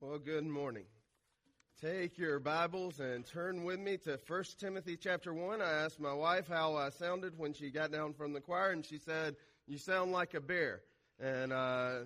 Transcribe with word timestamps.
Well, 0.00 0.20
good 0.20 0.46
morning. 0.46 0.84
Take 1.82 2.18
your 2.18 2.38
Bibles 2.38 3.00
and 3.00 3.26
turn 3.26 3.64
with 3.64 3.80
me 3.80 3.96
to 4.04 4.16
1 4.28 4.44
Timothy 4.56 4.96
chapter 4.96 5.34
1. 5.34 5.60
I 5.60 5.72
asked 5.72 5.98
my 5.98 6.12
wife 6.12 6.46
how 6.46 6.76
I 6.76 6.90
sounded 6.90 7.36
when 7.36 7.52
she 7.52 7.70
got 7.70 7.90
down 7.90 8.14
from 8.14 8.32
the 8.32 8.40
choir, 8.40 8.70
and 8.70 8.86
she 8.86 8.98
said, 8.98 9.34
You 9.66 9.76
sound 9.76 10.12
like 10.12 10.34
a 10.34 10.40
bear. 10.40 10.82
And 11.18 11.52
uh, 11.52 12.04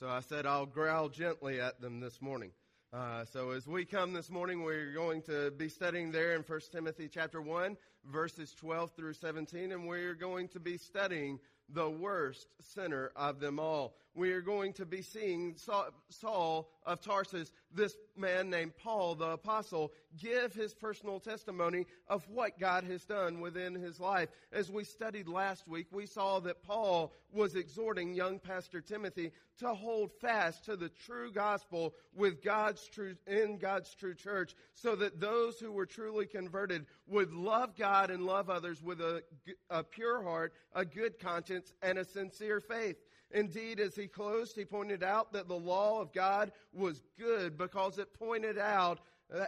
so 0.00 0.08
I 0.08 0.18
said, 0.18 0.46
I'll 0.46 0.66
growl 0.66 1.10
gently 1.10 1.60
at 1.60 1.80
them 1.80 2.00
this 2.00 2.20
morning. 2.20 2.50
Uh, 2.92 3.24
so 3.24 3.50
as 3.50 3.68
we 3.68 3.84
come 3.84 4.14
this 4.14 4.30
morning, 4.30 4.64
we're 4.64 4.92
going 4.92 5.22
to 5.22 5.52
be 5.52 5.68
studying 5.68 6.10
there 6.10 6.34
in 6.34 6.42
1 6.42 6.60
Timothy 6.72 7.08
chapter 7.08 7.40
1, 7.40 7.76
verses 8.04 8.52
12 8.54 8.90
through 8.96 9.12
17, 9.12 9.70
and 9.70 9.86
we're 9.86 10.14
going 10.14 10.48
to 10.48 10.58
be 10.58 10.76
studying 10.76 11.38
the 11.68 11.88
worst 11.88 12.48
sinner 12.60 13.12
of 13.14 13.38
them 13.38 13.60
all. 13.60 13.94
We 14.18 14.32
are 14.32 14.40
going 14.40 14.72
to 14.72 14.84
be 14.84 15.00
seeing 15.00 15.54
Saul 16.08 16.68
of 16.84 17.00
Tarsus, 17.00 17.52
this 17.72 17.96
man 18.16 18.50
named 18.50 18.72
Paul 18.76 19.14
the 19.14 19.30
apostle, 19.30 19.92
give 20.20 20.52
his 20.52 20.74
personal 20.74 21.20
testimony 21.20 21.86
of 22.08 22.28
what 22.28 22.58
God 22.58 22.82
has 22.82 23.04
done 23.04 23.38
within 23.38 23.76
his 23.76 24.00
life. 24.00 24.28
As 24.52 24.72
we 24.72 24.82
studied 24.82 25.28
last 25.28 25.68
week, 25.68 25.86
we 25.92 26.04
saw 26.04 26.40
that 26.40 26.64
Paul 26.64 27.12
was 27.32 27.54
exhorting 27.54 28.12
young 28.12 28.40
pastor 28.40 28.80
Timothy 28.80 29.30
to 29.58 29.72
hold 29.72 30.10
fast 30.20 30.64
to 30.64 30.74
the 30.74 30.88
true 30.88 31.30
gospel 31.30 31.94
with 32.12 32.42
God's 32.42 32.88
true, 32.88 33.14
in 33.28 33.58
God's 33.58 33.94
true 33.94 34.14
church 34.14 34.56
so 34.74 34.96
that 34.96 35.20
those 35.20 35.60
who 35.60 35.70
were 35.70 35.86
truly 35.86 36.26
converted 36.26 36.86
would 37.06 37.32
love 37.32 37.76
God 37.76 38.10
and 38.10 38.26
love 38.26 38.50
others 38.50 38.82
with 38.82 39.00
a, 39.00 39.22
a 39.70 39.84
pure 39.84 40.22
heart, 40.24 40.54
a 40.74 40.84
good 40.84 41.20
conscience, 41.20 41.72
and 41.82 41.98
a 41.98 42.04
sincere 42.04 42.60
faith. 42.60 42.96
Indeed, 43.30 43.78
as 43.80 43.94
he 43.94 44.06
closed, 44.06 44.56
he 44.56 44.64
pointed 44.64 45.02
out 45.02 45.32
that 45.32 45.48
the 45.48 45.58
law 45.58 46.00
of 46.00 46.12
God 46.12 46.52
was 46.72 47.02
good 47.18 47.58
because 47.58 47.98
it 47.98 48.14
pointed 48.14 48.58
out 48.58 49.00
uh, 49.34 49.44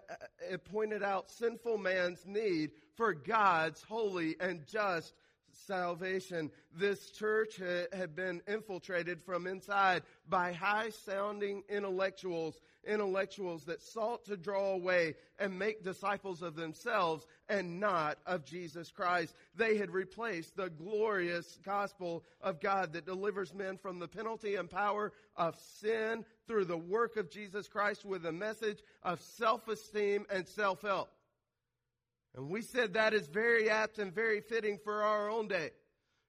it 0.51 0.63
pointed 0.65 1.03
out 1.03 1.31
sinful 1.31 1.79
man's 1.79 2.27
need 2.27 2.71
for 2.97 3.15
God's 3.15 3.83
holy 3.83 4.37
and 4.39 4.67
just 4.67 5.15
salvation. 5.67 6.51
This 6.77 7.11
church 7.11 7.61
had 7.93 8.15
been 8.15 8.43
infiltrated 8.47 9.23
from 9.23 9.47
inside 9.47 10.03
by 10.29 10.53
high 10.53 10.91
sounding 10.91 11.63
intellectuals, 11.69 12.61
intellectuals 12.87 13.65
that 13.65 13.83
sought 13.83 14.25
to 14.27 14.37
draw 14.37 14.73
away 14.73 15.15
and 15.39 15.59
make 15.59 15.85
disciples 15.85 16.43
of 16.43 16.57
themselves 16.57 17.27
and 17.49 17.81
not 17.81 18.19
of 18.27 18.45
Jesus 18.45 18.91
Christ. 18.91 19.35
They 19.57 19.77
had 19.77 19.91
replaced 19.91 20.57
the 20.57 20.71
glorious 20.71 21.59
gospel 21.65 22.25
of 22.41 22.61
God 22.61 22.93
that 22.93 23.07
delivers 23.07 23.53
men 23.53 23.77
from 23.77 23.99
the 23.99 24.09
penalty 24.09 24.55
and 24.55 24.71
power 24.71 25.13
of 25.37 25.59
sin 25.81 26.25
through 26.47 26.65
the 26.65 26.77
work 26.77 27.17
of 27.17 27.31
Jesus 27.31 27.69
Christ 27.69 28.05
with 28.05 28.27
a 28.27 28.33
message 28.33 28.83
of 29.03 29.21
self-esteem 29.21 30.27
and 30.31 30.47
self-help. 30.49 31.11
And 32.37 32.49
we 32.49 32.63
said 32.63 32.95
that 32.95 33.15
is 33.15 33.27
very 33.27 33.69
apt 33.69 33.99
and 33.99 34.15
very 34.15 34.41
fitting 34.41 34.79
for 34.83 35.03
our 35.03 35.29
own 35.29 35.49
day. 35.49 35.71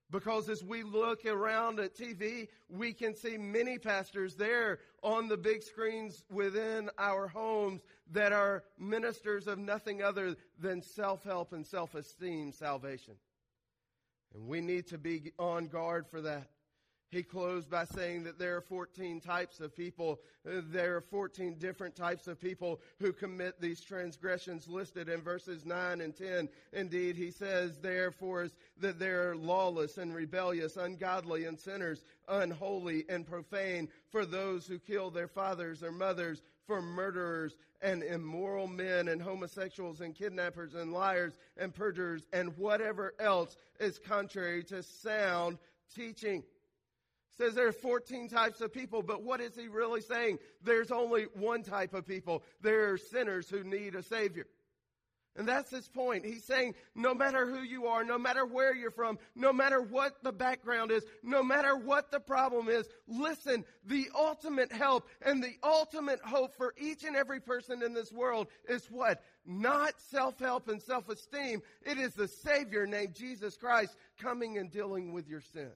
Because 0.09 0.49
as 0.49 0.61
we 0.61 0.83
look 0.83 1.25
around 1.25 1.79
at 1.79 1.95
TV, 1.95 2.49
we 2.67 2.91
can 2.91 3.15
see 3.15 3.37
many 3.37 3.77
pastors 3.77 4.35
there 4.35 4.79
on 5.01 5.29
the 5.29 5.37
big 5.37 5.63
screens 5.63 6.23
within 6.29 6.89
our 6.97 7.27
homes 7.27 7.81
that 8.11 8.33
are 8.33 8.63
ministers 8.77 9.47
of 9.47 9.57
nothing 9.57 10.03
other 10.03 10.35
than 10.59 10.81
self-help 10.81 11.53
and 11.53 11.65
self-esteem 11.65 12.51
salvation. 12.51 13.13
And 14.33 14.47
we 14.47 14.59
need 14.59 14.87
to 14.87 14.97
be 14.97 15.31
on 15.39 15.67
guard 15.67 16.05
for 16.07 16.19
that. 16.21 16.49
He 17.11 17.23
closed 17.23 17.69
by 17.69 17.83
saying 17.83 18.23
that 18.23 18.39
there 18.39 18.55
are 18.55 18.61
14 18.61 19.19
types 19.19 19.59
of 19.59 19.75
people. 19.75 20.21
Uh, 20.47 20.61
there 20.71 20.95
are 20.95 21.01
14 21.01 21.55
different 21.55 21.93
types 21.93 22.25
of 22.25 22.39
people 22.39 22.79
who 22.99 23.11
commit 23.11 23.59
these 23.59 23.81
transgressions 23.81 24.69
listed 24.69 25.09
in 25.09 25.21
verses 25.21 25.65
9 25.65 25.99
and 25.99 26.15
10. 26.15 26.47
Indeed, 26.71 27.17
he 27.17 27.29
says, 27.29 27.77
therefore, 27.79 28.47
that 28.77 28.97
they're 28.97 29.35
lawless 29.35 29.97
and 29.97 30.15
rebellious, 30.15 30.77
ungodly 30.77 31.43
and 31.43 31.59
sinners, 31.59 32.05
unholy 32.29 33.03
and 33.09 33.27
profane, 33.27 33.89
for 34.09 34.25
those 34.25 34.65
who 34.65 34.79
kill 34.79 35.11
their 35.11 35.27
fathers 35.27 35.83
or 35.83 35.91
mothers, 35.91 36.41
for 36.65 36.81
murderers 36.81 37.57
and 37.81 38.03
immoral 38.03 38.67
men 38.67 39.09
and 39.09 39.21
homosexuals 39.21 39.99
and 39.99 40.15
kidnappers 40.15 40.75
and 40.75 40.93
liars 40.93 41.33
and 41.57 41.75
perjurers 41.75 42.25
and 42.31 42.57
whatever 42.57 43.13
else 43.19 43.57
is 43.81 43.99
contrary 43.99 44.63
to 44.63 44.81
sound 44.81 45.57
teaching 45.93 46.43
says 47.41 47.55
there 47.55 47.67
are 47.67 47.73
14 47.73 48.29
types 48.29 48.61
of 48.61 48.71
people, 48.71 49.01
but 49.01 49.23
what 49.23 49.41
is 49.41 49.55
he 49.55 49.67
really 49.67 50.01
saying? 50.01 50.37
There's 50.63 50.91
only 50.91 51.23
one 51.33 51.63
type 51.63 51.93
of 51.93 52.07
people. 52.07 52.43
There 52.61 52.91
are 52.91 52.97
sinners 52.97 53.49
who 53.49 53.63
need 53.63 53.95
a 53.95 54.03
savior. 54.03 54.45
And 55.37 55.47
that's 55.47 55.71
his 55.71 55.87
point. 55.87 56.25
He's 56.25 56.43
saying 56.43 56.75
no 56.93 57.13
matter 57.13 57.45
who 57.45 57.61
you 57.61 57.87
are, 57.87 58.03
no 58.03 58.17
matter 58.17 58.45
where 58.45 58.75
you're 58.75 58.91
from, 58.91 59.17
no 59.33 59.53
matter 59.53 59.81
what 59.81 60.21
the 60.23 60.33
background 60.33 60.91
is, 60.91 61.05
no 61.23 61.41
matter 61.41 61.75
what 61.75 62.11
the 62.11 62.19
problem 62.19 62.67
is, 62.67 62.85
listen, 63.07 63.63
the 63.85 64.09
ultimate 64.13 64.73
help 64.73 65.07
and 65.25 65.41
the 65.41 65.53
ultimate 65.63 66.19
hope 66.19 66.53
for 66.57 66.73
each 66.77 67.05
and 67.05 67.15
every 67.15 67.39
person 67.39 67.81
in 67.81 67.93
this 67.93 68.11
world 68.11 68.47
is 68.67 68.85
what? 68.91 69.23
Not 69.45 69.93
self-help 70.09 70.67
and 70.67 70.81
self-esteem. 70.81 71.61
It 71.83 71.97
is 71.97 72.13
the 72.13 72.27
Savior 72.27 72.85
named 72.85 73.15
Jesus 73.15 73.55
Christ 73.55 73.95
coming 74.21 74.57
and 74.57 74.69
dealing 74.69 75.13
with 75.13 75.29
your 75.29 75.41
sin. 75.41 75.71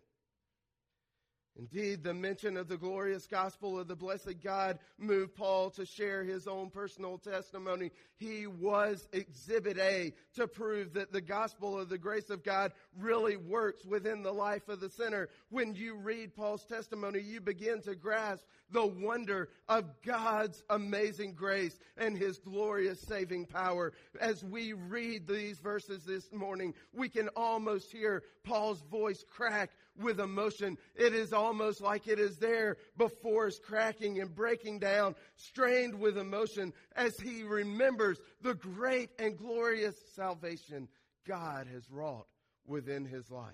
Indeed, 1.58 2.04
the 2.04 2.14
mention 2.14 2.58
of 2.58 2.68
the 2.68 2.76
glorious 2.76 3.28
gospel 3.28 3.80
of 3.80 3.88
the 3.88 3.96
blessed 3.96 4.42
God 4.44 4.78
moved 4.98 5.36
Paul 5.36 5.70
to 5.72 5.86
share 5.86 6.22
his 6.22 6.48
own 6.48 6.70
personal 6.70 7.18
testimony. 7.18 7.92
He 8.18 8.46
was 8.46 9.08
exhibit 9.14 9.78
A 9.78 10.14
to 10.36 10.48
prove 10.50 10.94
that 10.94 11.14
the 11.14 11.22
gospel 11.22 11.80
of 11.80 11.88
the 11.88 11.98
grace 11.98 12.30
of 12.30 12.44
God 12.44 12.74
really 13.00 13.38
works 13.38 13.86
within 13.86 14.22
the 14.22 14.34
life 14.34 14.68
of 14.68 14.82
the 14.82 14.90
sinner. 14.90 15.30
When 15.50 15.76
you 15.76 15.96
read 15.96 16.36
Paul's 16.36 16.66
testimony, 16.66 17.22
you 17.22 17.40
begin 17.40 17.82
to 17.84 17.96
grasp 17.96 18.46
the 18.70 18.86
wonder 18.86 19.48
of 19.70 19.86
God's 20.06 20.62
amazing 20.70 21.36
grace 21.36 21.80
and 21.96 22.18
his 22.18 22.38
glorious 22.38 23.00
saving 23.00 23.46
power. 23.46 23.94
As 24.20 24.44
we 24.44 24.74
read 24.74 25.26
these 25.26 25.60
verses 25.60 26.04
this 26.04 26.34
morning, 26.34 26.74
we 26.92 27.08
can 27.08 27.30
almost 27.30 27.94
hear 27.94 28.24
Paul's 28.44 28.82
voice 28.92 29.24
crack 29.30 29.72
with 29.97 30.19
emotion. 30.19 30.78
It 30.95 31.13
is 31.13 31.33
almost 31.33 31.81
like 31.81 32.07
it 32.07 32.19
is 32.19 32.38
there 32.38 32.78
before 32.97 33.45
his 33.45 33.59
cracking 33.59 34.19
and 34.19 34.33
breaking 34.33 34.79
down, 34.79 35.16
strained 35.35 36.00
with 36.00 36.17
emotion 36.17 36.73
as 36.95 37.19
he 37.19 37.44
remembers 37.44 38.19
the 38.41 38.56
great 38.56 39.09
and 39.19 39.38
glorious 39.38 39.95
salvation 40.16 40.88
God 41.28 41.67
has 41.67 41.89
wrought 41.89 42.28
within 42.66 43.06
his 43.06 43.29
life. 43.31 43.53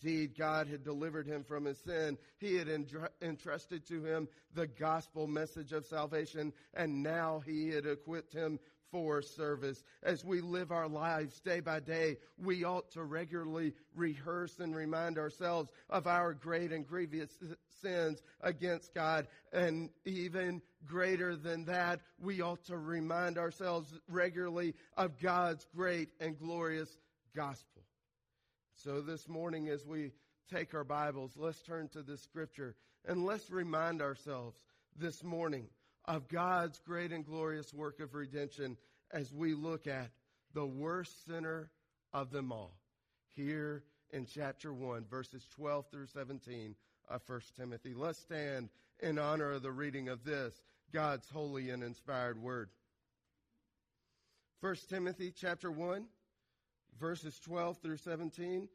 Indeed, 0.00 0.36
God 0.38 0.68
had 0.68 0.84
delivered 0.84 1.26
him 1.26 1.42
from 1.42 1.64
his 1.64 1.78
sin. 1.78 2.18
He 2.38 2.54
had 2.54 2.68
entrusted 3.20 3.84
to 3.88 4.04
him 4.04 4.28
the 4.54 4.68
gospel 4.68 5.26
message 5.26 5.72
of 5.72 5.86
salvation, 5.86 6.52
and 6.74 7.02
now 7.02 7.42
he 7.44 7.70
had 7.70 7.84
equipped 7.84 8.32
him 8.32 8.60
for 8.90 9.22
service. 9.22 9.82
As 10.02 10.24
we 10.24 10.40
live 10.40 10.72
our 10.72 10.88
lives 10.88 11.40
day 11.40 11.60
by 11.60 11.80
day, 11.80 12.16
we 12.36 12.64
ought 12.64 12.90
to 12.92 13.04
regularly 13.04 13.74
rehearse 13.94 14.58
and 14.58 14.74
remind 14.74 15.18
ourselves 15.18 15.70
of 15.90 16.06
our 16.06 16.34
great 16.34 16.72
and 16.72 16.86
grievous 16.86 17.30
sins 17.82 18.22
against 18.40 18.94
God. 18.94 19.26
And 19.52 19.90
even 20.04 20.62
greater 20.86 21.36
than 21.36 21.64
that, 21.66 22.00
we 22.18 22.40
ought 22.40 22.64
to 22.64 22.78
remind 22.78 23.38
ourselves 23.38 23.92
regularly 24.08 24.74
of 24.96 25.18
God's 25.20 25.66
great 25.74 26.10
and 26.20 26.38
glorious 26.38 26.98
gospel. 27.34 27.82
So 28.74 29.00
this 29.00 29.28
morning, 29.28 29.68
as 29.68 29.84
we 29.84 30.12
take 30.52 30.74
our 30.74 30.84
Bibles, 30.84 31.32
let's 31.36 31.62
turn 31.62 31.88
to 31.88 32.02
this 32.02 32.22
scripture 32.22 32.74
and 33.06 33.24
let's 33.24 33.50
remind 33.50 34.02
ourselves 34.02 34.60
this 34.96 35.22
morning 35.22 35.66
of 36.08 36.26
God's 36.26 36.80
great 36.86 37.12
and 37.12 37.24
glorious 37.24 37.72
work 37.74 38.00
of 38.00 38.14
redemption 38.14 38.78
as 39.12 39.30
we 39.30 39.52
look 39.52 39.86
at 39.86 40.10
the 40.54 40.64
worst 40.64 41.26
sinner 41.26 41.70
of 42.14 42.30
them 42.30 42.50
all 42.50 42.78
here 43.36 43.84
in 44.10 44.24
chapter 44.24 44.72
1, 44.72 45.04
verses 45.10 45.46
12 45.54 45.84
through 45.90 46.06
17 46.06 46.74
of 47.10 47.20
1 47.26 47.40
Timothy. 47.58 47.92
Let's 47.94 48.18
stand 48.18 48.70
in 49.00 49.18
honor 49.18 49.52
of 49.52 49.62
the 49.62 49.70
reading 49.70 50.08
of 50.08 50.24
this, 50.24 50.62
God's 50.94 51.28
holy 51.28 51.68
and 51.68 51.82
inspired 51.82 52.40
word. 52.40 52.70
1 54.60 54.76
Timothy 54.88 55.30
chapter 55.30 55.70
1, 55.70 56.06
verses 56.98 57.38
12 57.38 57.82
through 57.82 57.98
17, 57.98 58.66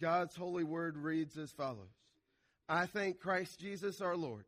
God's 0.00 0.34
holy 0.34 0.64
word 0.64 0.96
reads 0.96 1.38
as 1.38 1.52
follows. 1.52 1.94
I 2.68 2.86
thank 2.86 3.20
Christ 3.20 3.60
Jesus 3.60 4.00
our 4.00 4.16
Lord, 4.16 4.44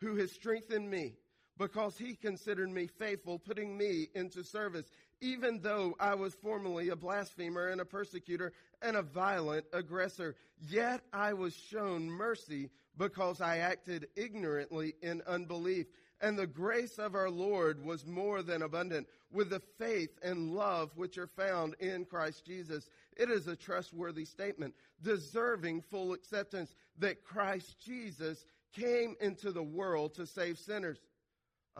who 0.00 0.14
has 0.16 0.30
strengthened 0.30 0.88
me 0.88 1.16
because 1.60 1.98
he 1.98 2.14
considered 2.14 2.70
me 2.70 2.86
faithful, 2.86 3.38
putting 3.38 3.76
me 3.76 4.08
into 4.14 4.42
service, 4.42 4.86
even 5.20 5.60
though 5.60 5.94
I 6.00 6.14
was 6.14 6.32
formerly 6.32 6.88
a 6.88 6.96
blasphemer 6.96 7.68
and 7.68 7.82
a 7.82 7.84
persecutor 7.84 8.54
and 8.80 8.96
a 8.96 9.02
violent 9.02 9.66
aggressor. 9.74 10.36
Yet 10.70 11.02
I 11.12 11.34
was 11.34 11.54
shown 11.54 12.10
mercy 12.10 12.70
because 12.96 13.42
I 13.42 13.58
acted 13.58 14.08
ignorantly 14.16 14.94
in 15.02 15.20
unbelief. 15.26 15.86
And 16.22 16.38
the 16.38 16.46
grace 16.46 16.98
of 16.98 17.14
our 17.14 17.30
Lord 17.30 17.84
was 17.84 18.06
more 18.06 18.42
than 18.42 18.62
abundant 18.62 19.06
with 19.30 19.50
the 19.50 19.60
faith 19.78 20.18
and 20.22 20.54
love 20.54 20.90
which 20.96 21.18
are 21.18 21.26
found 21.26 21.74
in 21.78 22.06
Christ 22.06 22.46
Jesus. 22.46 22.88
It 23.18 23.30
is 23.30 23.48
a 23.48 23.56
trustworthy 23.56 24.24
statement, 24.24 24.74
deserving 25.02 25.82
full 25.82 26.14
acceptance 26.14 26.74
that 26.98 27.22
Christ 27.22 27.76
Jesus 27.84 28.46
came 28.72 29.16
into 29.20 29.50
the 29.52 29.62
world 29.62 30.14
to 30.14 30.26
save 30.26 30.58
sinners, 30.58 31.00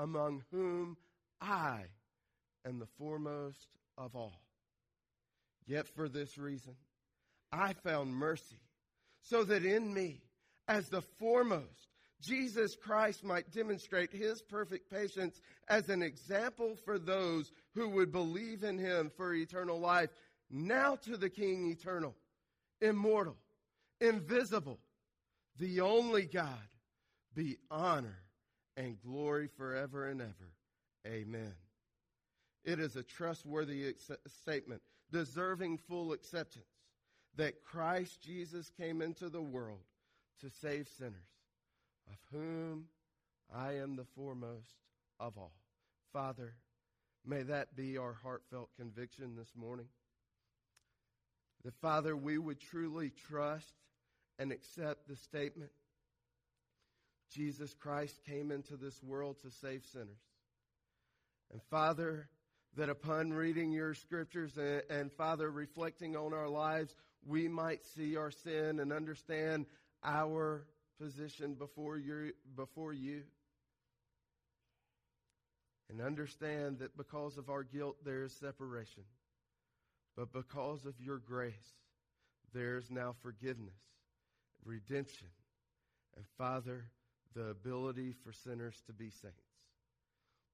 among 0.00 0.42
whom 0.50 0.96
I 1.42 1.82
am 2.66 2.78
the 2.78 2.88
foremost 2.98 3.68
of 3.98 4.16
all. 4.16 4.40
Yet 5.66 5.86
for 5.88 6.08
this 6.08 6.38
reason, 6.38 6.74
I 7.52 7.74
found 7.74 8.14
mercy, 8.14 8.60
so 9.20 9.44
that 9.44 9.64
in 9.64 9.92
me, 9.92 10.22
as 10.68 10.88
the 10.88 11.02
foremost, 11.02 11.88
Jesus 12.22 12.76
Christ 12.76 13.24
might 13.24 13.52
demonstrate 13.52 14.12
his 14.12 14.40
perfect 14.42 14.90
patience 14.90 15.40
as 15.68 15.88
an 15.90 16.02
example 16.02 16.76
for 16.84 16.98
those 16.98 17.52
who 17.74 17.88
would 17.90 18.10
believe 18.10 18.64
in 18.64 18.78
him 18.78 19.10
for 19.16 19.34
eternal 19.34 19.78
life. 19.78 20.10
Now 20.50 20.96
to 20.96 21.16
the 21.16 21.30
King 21.30 21.70
eternal, 21.70 22.14
immortal, 22.80 23.36
invisible, 24.00 24.80
the 25.58 25.80
only 25.80 26.24
God, 26.24 26.68
be 27.34 27.58
honor 27.70 28.18
and 28.80 29.00
glory 29.02 29.46
forever 29.46 30.06
and 30.06 30.22
ever. 30.22 30.54
Amen. 31.06 31.52
It 32.64 32.80
is 32.80 32.96
a 32.96 33.02
trustworthy 33.02 33.94
statement, 34.26 34.80
deserving 35.12 35.78
full 35.78 36.12
acceptance, 36.12 36.64
that 37.36 37.62
Christ 37.62 38.20
Jesus 38.22 38.70
came 38.70 39.02
into 39.02 39.28
the 39.28 39.42
world 39.42 39.84
to 40.40 40.48
save 40.48 40.88
sinners 40.88 41.14
of 42.08 42.16
whom 42.32 42.86
I 43.54 43.74
am 43.74 43.96
the 43.96 44.06
foremost 44.16 44.76
of 45.18 45.36
all. 45.36 45.52
Father, 46.12 46.54
may 47.26 47.42
that 47.42 47.76
be 47.76 47.98
our 47.98 48.14
heartfelt 48.14 48.70
conviction 48.78 49.36
this 49.36 49.52
morning. 49.54 49.88
That, 51.64 51.74
Father, 51.74 52.16
we 52.16 52.38
would 52.38 52.60
truly 52.60 53.10
trust 53.10 53.74
and 54.38 54.50
accept 54.50 55.06
the 55.06 55.16
statement 55.16 55.70
Jesus 57.30 57.74
Christ 57.74 58.18
came 58.26 58.50
into 58.50 58.76
this 58.76 59.02
world 59.02 59.36
to 59.42 59.50
save 59.50 59.84
sinners. 59.92 60.22
And, 61.52 61.62
Father, 61.70 62.28
that 62.76 62.88
upon 62.88 63.32
reading 63.32 63.72
your 63.72 63.94
scriptures 63.94 64.56
and, 64.56 64.82
and, 64.90 65.12
Father, 65.12 65.50
reflecting 65.50 66.16
on 66.16 66.32
our 66.32 66.48
lives, 66.48 66.94
we 67.26 67.48
might 67.48 67.84
see 67.84 68.16
our 68.16 68.30
sin 68.30 68.80
and 68.80 68.92
understand 68.92 69.66
our 70.04 70.66
position 71.00 71.54
before 71.54 71.98
before 72.56 72.92
you. 72.92 73.22
And 75.88 76.00
understand 76.00 76.78
that 76.78 76.96
because 76.96 77.36
of 77.36 77.50
our 77.50 77.64
guilt, 77.64 77.96
there 78.04 78.22
is 78.22 78.32
separation. 78.32 79.02
But 80.16 80.32
because 80.32 80.86
of 80.86 80.94
your 81.00 81.18
grace, 81.18 81.74
there 82.54 82.78
is 82.78 82.90
now 82.90 83.14
forgiveness, 83.22 83.74
redemption, 84.64 85.26
and 86.16 86.24
Father, 86.38 86.84
the 87.34 87.48
ability 87.48 88.14
for 88.24 88.32
sinners 88.32 88.82
to 88.86 88.92
be 88.92 89.10
saints. 89.10 89.36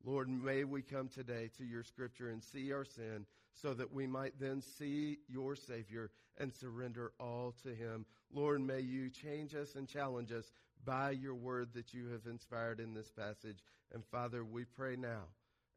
Lord, 0.05 0.29
may 0.29 0.65
we 0.65 0.83
come 0.83 1.09
today 1.09 1.51
to 1.59 1.65
your 1.65 1.83
scripture 1.83 2.31
and 2.31 2.43
see 2.43 2.73
our 2.73 2.85
sin 2.85 3.27
so 3.55 3.75
that 3.75 3.93
we 3.93 4.07
might 4.07 4.39
then 4.39 4.61
see 4.61 5.19
your 5.29 5.57
Savior 5.57 6.11
and 6.39 6.53
surrender 6.53 7.13
all 7.19 7.55
to 7.63 7.75
him. 7.75 8.05
Lord, 8.33 8.61
may 8.61 8.81
you 8.81 9.11
change 9.11 9.55
us 9.55 9.75
and 9.75 9.89
challenge 9.89 10.31
us 10.31 10.53
by 10.85 11.11
your 11.11 11.35
word 11.35 11.71
that 11.75 11.95
you 11.95 12.09
have 12.09 12.27
inspired 12.27 12.79
in 12.79 12.95
this 12.95 13.11
passage. 13.11 13.65
And 13.93 14.05
Father, 14.05 14.45
we 14.45 14.65
pray 14.65 14.97
now, 14.97 15.25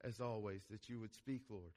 as 0.03 0.19
always, 0.19 0.61
that 0.69 0.89
you 0.89 0.99
would 0.99 1.13
speak, 1.13 1.43
Lord, 1.49 1.71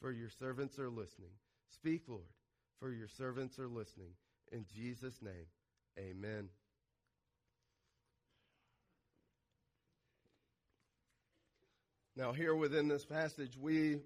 for 0.00 0.10
your 0.10 0.30
servants 0.30 0.78
are 0.78 0.90
listening. 0.90 1.30
Speak, 1.72 2.02
Lord, 2.08 2.32
for 2.80 2.90
your 2.90 3.08
servants 3.08 3.58
are 3.58 3.68
listening. 3.68 4.14
In 4.50 4.64
Jesus' 4.74 5.22
name, 5.22 5.46
amen. 5.98 6.48
Now, 12.14 12.32
here 12.32 12.54
within 12.54 12.88
this 12.88 13.06
passage, 13.06 13.56
we 13.58 14.00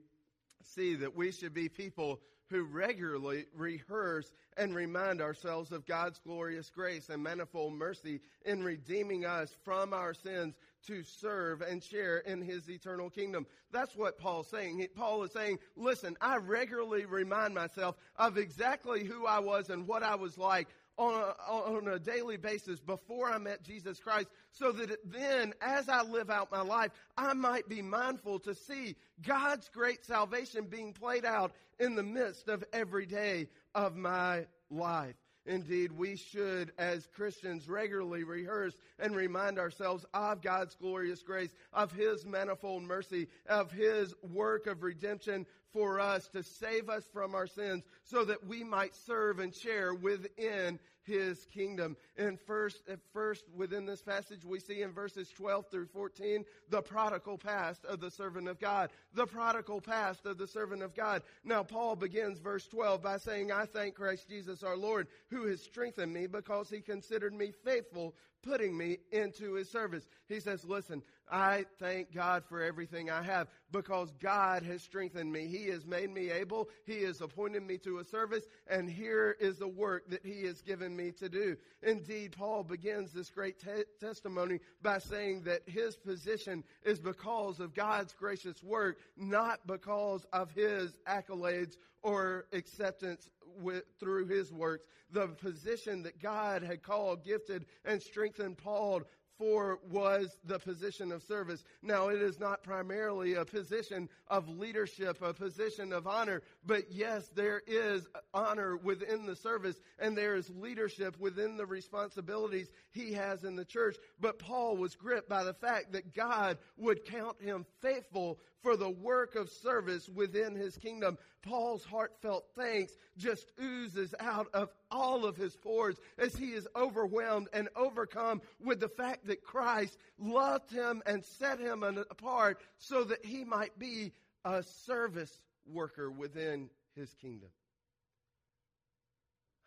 see 0.62 0.94
that 0.96 1.16
we 1.16 1.32
should 1.32 1.52
be 1.52 1.68
people 1.68 2.20
who 2.48 2.62
regularly 2.62 3.46
rehearse 3.54 4.32
and 4.56 4.74
remind 4.74 5.20
ourselves 5.20 5.72
of 5.72 5.84
God's 5.84 6.20
glorious 6.20 6.70
grace 6.70 7.08
and 7.08 7.20
manifold 7.20 7.74
mercy 7.74 8.20
in 8.44 8.62
redeeming 8.62 9.24
us 9.24 9.50
from 9.64 9.92
our 9.92 10.14
sins 10.14 10.54
to 10.86 11.02
serve 11.02 11.60
and 11.60 11.82
share 11.82 12.18
in 12.18 12.40
his 12.40 12.70
eternal 12.70 13.10
kingdom. 13.10 13.44
That's 13.72 13.96
what 13.96 14.18
Paul's 14.18 14.48
saying. 14.48 14.86
Paul 14.94 15.24
is 15.24 15.32
saying, 15.32 15.58
listen, 15.74 16.16
I 16.20 16.36
regularly 16.36 17.04
remind 17.04 17.54
myself 17.54 17.96
of 18.14 18.38
exactly 18.38 19.04
who 19.04 19.26
I 19.26 19.40
was 19.40 19.68
and 19.68 19.88
what 19.88 20.04
I 20.04 20.14
was 20.14 20.38
like 20.38 20.68
on 20.98 21.14
a, 21.14 21.52
on 21.52 21.88
a 21.88 21.98
daily 21.98 22.36
basis 22.36 22.80
before 22.80 23.30
I 23.30 23.38
met 23.38 23.62
Jesus 23.62 23.98
Christ 23.98 24.28
so 24.52 24.72
that 24.72 24.98
then 25.04 25.52
as 25.60 25.88
I 25.88 26.02
live 26.02 26.30
out 26.30 26.50
my 26.50 26.62
life, 26.62 26.90
I 27.16 27.34
might 27.34 27.68
be 27.68 27.82
mindful 27.82 28.38
to 28.40 28.54
see 28.54 28.96
God's 29.26 29.68
great 29.68 30.04
salvation 30.04 30.66
being 30.66 30.92
played 30.92 31.24
out 31.24 31.52
in 31.78 31.94
the 31.94 32.02
midst 32.02 32.48
of 32.48 32.64
every 32.72 33.06
day 33.06 33.48
of 33.74 33.96
my 33.96 34.46
life. 34.70 35.16
Indeed, 35.46 35.92
we 35.92 36.16
should, 36.16 36.72
as 36.76 37.06
Christians, 37.14 37.68
regularly 37.68 38.24
rehearse 38.24 38.74
and 38.98 39.14
remind 39.14 39.60
ourselves 39.60 40.04
of 40.12 40.42
God's 40.42 40.74
glorious 40.74 41.22
grace, 41.22 41.50
of 41.72 41.92
His 41.92 42.26
manifold 42.26 42.82
mercy, 42.82 43.28
of 43.48 43.70
His 43.70 44.12
work 44.32 44.66
of 44.66 44.82
redemption 44.82 45.46
for 45.76 46.00
us 46.00 46.26
to 46.28 46.42
save 46.42 46.88
us 46.88 47.04
from 47.12 47.34
our 47.34 47.46
sins 47.46 47.84
so 48.02 48.24
that 48.24 48.46
we 48.46 48.64
might 48.64 48.94
serve 48.94 49.40
and 49.40 49.54
share 49.54 49.92
within 49.92 50.78
his 51.02 51.44
kingdom. 51.52 51.98
And 52.16 52.40
first, 52.40 52.78
first, 53.12 53.44
within 53.54 53.84
this 53.84 54.00
passage, 54.00 54.42
we 54.42 54.58
see 54.58 54.80
in 54.80 54.92
verses 54.92 55.28
12 55.36 55.66
through 55.70 55.88
14, 55.88 56.46
the 56.70 56.80
prodigal 56.80 57.36
past 57.36 57.84
of 57.84 58.00
the 58.00 58.10
servant 58.10 58.48
of 58.48 58.58
God. 58.58 58.88
The 59.12 59.26
prodigal 59.26 59.82
past 59.82 60.24
of 60.24 60.38
the 60.38 60.48
servant 60.48 60.82
of 60.82 60.94
God. 60.94 61.22
Now, 61.44 61.62
Paul 61.62 61.94
begins 61.94 62.38
verse 62.38 62.66
12 62.68 63.02
by 63.02 63.18
saying, 63.18 63.52
I 63.52 63.66
thank 63.66 63.96
Christ 63.96 64.30
Jesus 64.30 64.62
our 64.62 64.78
Lord, 64.78 65.08
who 65.28 65.46
has 65.46 65.60
strengthened 65.60 66.12
me 66.12 66.26
because 66.26 66.70
he 66.70 66.80
considered 66.80 67.34
me 67.34 67.52
faithful 67.64 68.14
putting 68.46 68.76
me 68.76 68.98
into 69.10 69.54
his 69.54 69.70
service. 69.70 70.06
He 70.28 70.40
says, 70.40 70.64
listen, 70.64 71.02
I 71.30 71.64
thank 71.80 72.14
God 72.14 72.44
for 72.48 72.62
everything 72.62 73.10
I 73.10 73.22
have 73.22 73.48
because 73.72 74.12
God 74.20 74.62
has 74.62 74.82
strengthened 74.82 75.32
me. 75.32 75.46
He 75.46 75.66
has 75.70 75.84
made 75.84 76.10
me 76.12 76.30
able. 76.30 76.68
He 76.84 77.02
has 77.02 77.20
appointed 77.20 77.66
me 77.66 77.78
to 77.78 77.98
a 77.98 78.04
service 78.04 78.44
and 78.68 78.88
here 78.88 79.36
is 79.40 79.58
the 79.58 79.68
work 79.68 80.08
that 80.10 80.24
he 80.24 80.44
has 80.44 80.62
given 80.62 80.96
me 80.96 81.10
to 81.12 81.28
do. 81.28 81.56
Indeed, 81.82 82.36
Paul 82.38 82.62
begins 82.62 83.12
this 83.12 83.30
great 83.30 83.58
te- 83.58 83.84
testimony 84.00 84.60
by 84.82 84.98
saying 84.98 85.42
that 85.42 85.62
his 85.66 85.96
position 85.96 86.62
is 86.84 87.00
because 87.00 87.58
of 87.58 87.74
God's 87.74 88.14
gracious 88.14 88.62
work, 88.62 88.98
not 89.16 89.66
because 89.66 90.24
of 90.32 90.52
his 90.52 90.96
accolades 91.08 91.76
or 92.02 92.46
acceptance 92.52 93.28
with, 93.58 93.84
through 94.00 94.26
his 94.26 94.52
works. 94.52 94.86
The 95.10 95.28
position 95.28 96.02
that 96.02 96.20
God 96.20 96.62
had 96.62 96.82
called, 96.82 97.24
gifted, 97.24 97.66
and 97.84 98.02
strengthened 98.02 98.58
Paul 98.58 99.02
for 99.38 99.78
was 99.90 100.38
the 100.44 100.58
position 100.58 101.12
of 101.12 101.22
service. 101.22 101.62
Now, 101.82 102.08
it 102.08 102.22
is 102.22 102.40
not 102.40 102.62
primarily 102.62 103.34
a 103.34 103.44
position 103.44 104.08
of 104.28 104.48
leadership, 104.48 105.20
a 105.20 105.34
position 105.34 105.92
of 105.92 106.06
honor, 106.06 106.42
but 106.64 106.90
yes, 106.90 107.28
there 107.34 107.62
is 107.66 108.06
honor 108.32 108.76
within 108.76 109.26
the 109.26 109.36
service 109.36 109.76
and 109.98 110.16
there 110.16 110.36
is 110.36 110.50
leadership 110.50 111.18
within 111.18 111.56
the 111.56 111.66
responsibilities 111.66 112.70
he 112.92 113.12
has 113.12 113.44
in 113.44 113.56
the 113.56 113.64
church. 113.64 113.96
But 114.20 114.38
Paul 114.38 114.76
was 114.76 114.94
gripped 114.94 115.28
by 115.28 115.44
the 115.44 115.54
fact 115.54 115.92
that 115.92 116.14
God 116.14 116.58
would 116.76 117.04
count 117.04 117.40
him 117.40 117.66
faithful 117.82 118.38
for 118.62 118.76
the 118.76 118.90
work 118.90 119.34
of 119.36 119.50
service 119.50 120.08
within 120.08 120.54
his 120.54 120.76
kingdom. 120.76 121.18
Paul's 121.46 121.84
heartfelt 121.84 122.46
thanks 122.56 122.92
just 123.16 123.52
oozes 123.62 124.14
out 124.20 124.48
of 124.52 124.70
all 124.90 125.24
of 125.24 125.36
his 125.36 125.56
pores 125.56 125.96
as 126.18 126.34
he 126.34 126.46
is 126.46 126.66
overwhelmed 126.76 127.48
and 127.52 127.68
overcome 127.76 128.42
with 128.62 128.80
the 128.80 128.88
fact 128.88 129.26
that 129.26 129.42
Christ 129.42 129.96
loved 130.18 130.70
him 130.70 131.02
and 131.06 131.24
set 131.24 131.58
him 131.58 131.82
apart 131.82 132.60
so 132.78 133.04
that 133.04 133.24
he 133.24 133.44
might 133.44 133.78
be 133.78 134.12
a 134.44 134.62
service 134.62 135.40
worker 135.72 136.10
within 136.10 136.68
his 136.94 137.14
kingdom. 137.14 137.50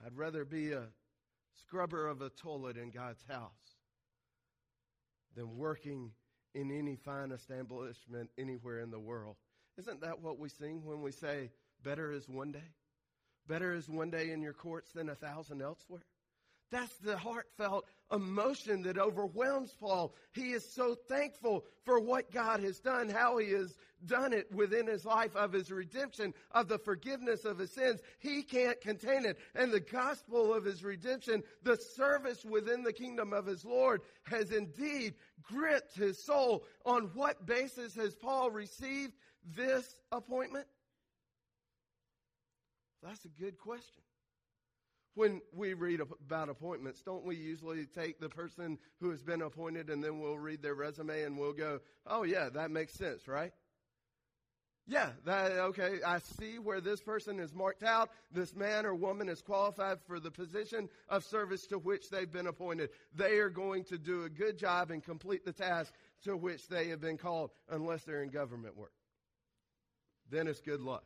I'd 0.06 0.18
rather 0.18 0.46
be 0.46 0.74
a 0.74 0.84
scrubber 1.62 2.08
of 2.08 2.22
a 2.22 2.30
toilet 2.30 2.78
in 2.78 2.90
God's 2.90 3.24
house 3.30 3.52
than 5.36 5.58
working 5.58 6.12
in 6.56 6.72
any 6.72 6.96
fine 6.96 7.32
establishment 7.32 8.30
anywhere 8.38 8.80
in 8.80 8.92
the 8.92 9.00
world. 9.00 9.36
Isn't 9.78 10.02
that 10.02 10.22
what 10.22 10.40
we 10.40 10.50
sing 10.50 10.84
when 10.84 11.02
we 11.02 11.12
say, 11.12 11.52
better 11.84 12.12
is 12.12 12.28
one 12.28 12.52
day? 12.52 12.74
Better 13.48 13.74
is 13.74 13.90
one 13.90 14.10
day 14.10 14.32
in 14.32 14.42
your 14.42 14.54
courts 14.54 14.92
than 14.92 15.10
a 15.10 15.16
thousand 15.16 15.62
elsewhere? 15.62 16.06
That's 16.72 16.96
the 16.98 17.18
heartfelt 17.18 17.86
emotion 18.12 18.84
that 18.84 18.98
overwhelms 18.98 19.74
Paul. 19.80 20.14
He 20.34 20.52
is 20.52 20.72
so 20.74 20.96
thankful 21.08 21.66
for 21.84 22.00
what 22.00 22.32
God 22.32 22.60
has 22.62 22.80
done, 22.80 23.10
how 23.10 23.38
he 23.38 23.52
has 23.52 23.76
done 24.06 24.34
it 24.34 24.52
within 24.52 24.88
his 24.88 25.04
life 25.04 25.36
of 25.36 25.52
his 25.52 25.72
redemption, 25.72 26.34
of 26.52 26.68
the 26.68 26.78
forgiveness 26.78 27.44
of 27.44 27.58
his 27.58 27.72
sins. 27.72 28.02
He 28.20 28.44
can't 28.44 28.80
contain 28.82 29.26
it. 29.26 29.40
And 29.56 29.72
the 29.72 29.80
gospel 29.80 30.54
of 30.54 30.64
his 30.64 30.84
redemption, 30.84 31.44
the 31.64 31.78
service 31.78 32.46
within 32.46 32.84
the 32.84 32.94
kingdom 32.94 33.34
of 33.34 33.48
his 33.48 33.66
Lord 33.66 34.02
has 34.24 34.52
indeed 34.52 35.16
gripped 35.42 35.96
his 35.96 36.24
soul. 36.24 36.66
On 36.86 37.06
what 37.16 37.48
basis 37.48 37.96
has 37.96 38.16
Paul 38.16 38.52
received 38.52 39.14
this 39.56 40.00
appointment? 40.12 40.68
That's 43.02 43.24
a 43.26 43.30
good 43.30 43.58
question 43.58 44.04
when 45.20 45.42
we 45.54 45.74
read 45.74 46.00
about 46.00 46.48
appointments, 46.48 47.02
don't 47.02 47.26
we 47.26 47.36
usually 47.36 47.86
take 47.86 48.22
the 48.22 48.30
person 48.30 48.78
who 49.02 49.10
has 49.10 49.22
been 49.22 49.42
appointed 49.42 49.90
and 49.90 50.02
then 50.02 50.20
we'll 50.20 50.40
read 50.40 50.62
their 50.62 50.76
resume 50.76 51.24
and 51.24 51.38
we'll 51.38 51.52
go, 51.52 51.80
oh, 52.08 52.24
yeah, 52.24 52.48
that 52.48 52.72
makes 52.72 52.94
sense, 52.94 53.28
right? 53.28 53.52
Yeah, 54.88 55.10
that, 55.26 55.52
okay, 55.52 55.98
I 56.06 56.20
see 56.20 56.58
where 56.58 56.80
this 56.80 57.02
person 57.02 57.40
is 57.40 57.54
marked 57.54 57.84
out. 57.84 58.10
This 58.32 58.56
man 58.56 58.86
or 58.86 58.96
woman 58.96 59.28
is 59.28 59.42
qualified 59.42 59.98
for 60.08 60.22
the 60.22 60.32
position 60.32 60.88
of 61.10 61.26
service 61.26 61.68
to 61.68 61.78
which 61.78 62.10
they've 62.10 62.32
been 62.32 62.48
appointed. 62.48 62.90
They 63.14 63.40
are 63.40 63.50
going 63.50 63.84
to 63.86 63.98
do 63.98 64.24
a 64.24 64.30
good 64.30 64.58
job 64.58 64.90
and 64.90 65.04
complete 65.04 65.44
the 65.44 65.52
task 65.52 65.94
to 66.24 66.38
which 66.38 66.70
they 66.70 66.88
have 66.88 67.02
been 67.02 67.18
called, 67.18 67.52
unless 67.70 68.04
they're 68.04 68.24
in 68.24 68.30
government 68.30 68.78
work. 68.78 68.94
Then 70.32 70.48
it's 70.48 70.62
good 70.62 70.82
luck. 70.82 71.04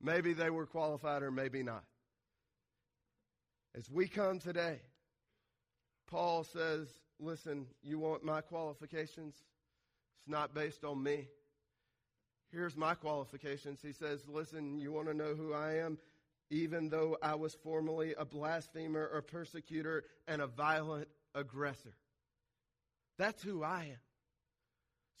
Maybe 0.00 0.32
they 0.32 0.50
were 0.50 0.66
qualified 0.66 1.22
or 1.22 1.30
maybe 1.30 1.62
not. 1.62 1.84
As 3.76 3.90
we 3.90 4.08
come 4.08 4.38
today, 4.38 4.80
Paul 6.08 6.44
says, 6.44 6.88
Listen, 7.20 7.66
you 7.82 7.98
want 7.98 8.24
my 8.24 8.40
qualifications? 8.40 9.34
It's 9.34 10.28
not 10.28 10.54
based 10.54 10.84
on 10.84 11.02
me. 11.02 11.26
Here's 12.52 12.76
my 12.76 12.94
qualifications. 12.94 13.80
He 13.82 13.92
says, 13.92 14.20
Listen, 14.28 14.78
you 14.78 14.92
want 14.92 15.08
to 15.08 15.14
know 15.14 15.34
who 15.34 15.52
I 15.52 15.78
am? 15.78 15.98
Even 16.50 16.88
though 16.88 17.18
I 17.22 17.34
was 17.34 17.54
formerly 17.54 18.14
a 18.16 18.24
blasphemer, 18.24 19.06
a 19.06 19.22
persecutor, 19.22 20.04
and 20.26 20.40
a 20.40 20.46
violent 20.46 21.08
aggressor. 21.34 21.94
That's 23.18 23.42
who 23.42 23.62
I 23.62 23.90
am. 23.90 24.07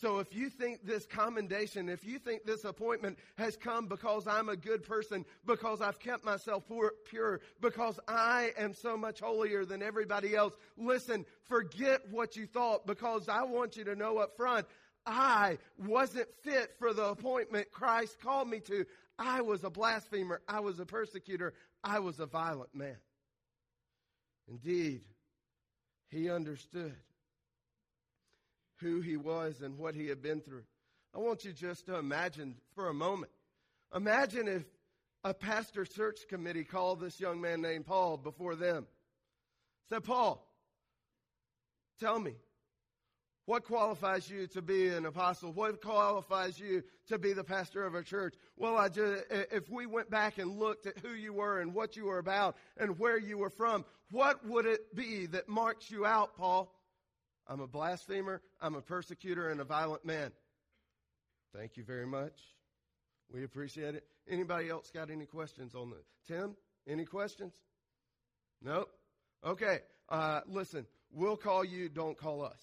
So 0.00 0.20
if 0.20 0.32
you 0.32 0.48
think 0.48 0.86
this 0.86 1.06
commendation, 1.06 1.88
if 1.88 2.04
you 2.04 2.20
think 2.20 2.44
this 2.44 2.64
appointment 2.64 3.18
has 3.36 3.56
come 3.56 3.86
because 3.86 4.28
I'm 4.28 4.48
a 4.48 4.56
good 4.56 4.84
person, 4.84 5.24
because 5.44 5.80
I've 5.80 5.98
kept 5.98 6.24
myself 6.24 6.62
pure, 7.04 7.40
because 7.60 7.98
I 8.06 8.52
am 8.56 8.74
so 8.74 8.96
much 8.96 9.18
holier 9.18 9.64
than 9.64 9.82
everybody 9.82 10.36
else, 10.36 10.54
listen, 10.76 11.26
forget 11.48 12.00
what 12.12 12.36
you 12.36 12.46
thought 12.46 12.86
because 12.86 13.28
I 13.28 13.42
want 13.42 13.76
you 13.76 13.82
to 13.84 13.96
know 13.96 14.18
up 14.18 14.36
front, 14.36 14.66
I 15.04 15.58
wasn't 15.76 16.28
fit 16.44 16.74
for 16.78 16.92
the 16.92 17.06
appointment 17.06 17.72
Christ 17.72 18.20
called 18.20 18.48
me 18.48 18.60
to. 18.60 18.84
I 19.18 19.40
was 19.40 19.64
a 19.64 19.70
blasphemer. 19.70 20.42
I 20.46 20.60
was 20.60 20.78
a 20.78 20.86
persecutor. 20.86 21.54
I 21.82 21.98
was 21.98 22.20
a 22.20 22.26
violent 22.26 22.72
man. 22.72 22.98
Indeed, 24.46 25.02
he 26.08 26.30
understood 26.30 26.94
who 28.80 29.00
he 29.00 29.16
was 29.16 29.60
and 29.60 29.78
what 29.78 29.94
he 29.94 30.06
had 30.06 30.22
been 30.22 30.40
through. 30.40 30.64
I 31.14 31.18
want 31.18 31.44
you 31.44 31.52
just 31.52 31.86
to 31.86 31.96
imagine 31.96 32.56
for 32.74 32.88
a 32.88 32.94
moment. 32.94 33.32
Imagine 33.94 34.48
if 34.48 34.64
a 35.24 35.34
pastor 35.34 35.84
search 35.84 36.28
committee 36.28 36.64
called 36.64 37.00
this 37.00 37.18
young 37.18 37.40
man 37.40 37.60
named 37.60 37.86
Paul 37.86 38.16
before 38.16 38.54
them. 38.54 38.86
Said, 39.88 40.04
Paul, 40.04 40.46
tell 41.98 42.18
me, 42.18 42.34
what 43.46 43.64
qualifies 43.64 44.28
you 44.28 44.46
to 44.48 44.60
be 44.60 44.88
an 44.88 45.06
apostle? 45.06 45.52
What 45.52 45.80
qualifies 45.80 46.60
you 46.60 46.84
to 47.08 47.18
be 47.18 47.32
the 47.32 47.42
pastor 47.42 47.86
of 47.86 47.94
a 47.94 48.02
church? 48.02 48.34
Well, 48.58 48.76
I 48.76 48.90
just, 48.90 49.24
if 49.30 49.70
we 49.70 49.86
went 49.86 50.10
back 50.10 50.36
and 50.36 50.58
looked 50.58 50.84
at 50.84 50.98
who 50.98 51.14
you 51.14 51.32
were 51.32 51.60
and 51.60 51.72
what 51.72 51.96
you 51.96 52.04
were 52.04 52.18
about 52.18 52.56
and 52.76 52.98
where 52.98 53.18
you 53.18 53.38
were 53.38 53.48
from, 53.48 53.86
what 54.10 54.46
would 54.46 54.66
it 54.66 54.94
be 54.94 55.24
that 55.26 55.48
marks 55.48 55.90
you 55.90 56.04
out, 56.04 56.36
Paul? 56.36 56.70
I'm 57.48 57.60
a 57.60 57.66
blasphemer, 57.66 58.42
I'm 58.60 58.74
a 58.74 58.82
persecutor, 58.82 59.48
and 59.48 59.60
a 59.60 59.64
violent 59.64 60.04
man. 60.04 60.32
Thank 61.54 61.76
you 61.76 61.84
very 61.84 62.06
much. 62.06 62.34
We 63.32 63.44
appreciate 63.44 63.94
it. 63.94 64.04
Anybody 64.28 64.68
else 64.68 64.90
got 64.92 65.10
any 65.10 65.24
questions 65.24 65.74
on 65.74 65.90
the 65.90 66.02
Tim? 66.26 66.56
Any 66.86 67.04
questions? 67.04 67.54
Nope. 68.62 68.90
Okay. 69.44 69.78
Uh, 70.08 70.40
listen, 70.46 70.86
we'll 71.10 71.36
call 71.36 71.64
you. 71.64 71.88
Don't 71.88 72.16
call 72.16 72.44
us. 72.44 72.60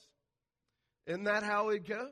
Isn't 1.08 1.24
that 1.25 1.44
how 1.44 1.70
it 1.70 1.88
go? 1.88 2.10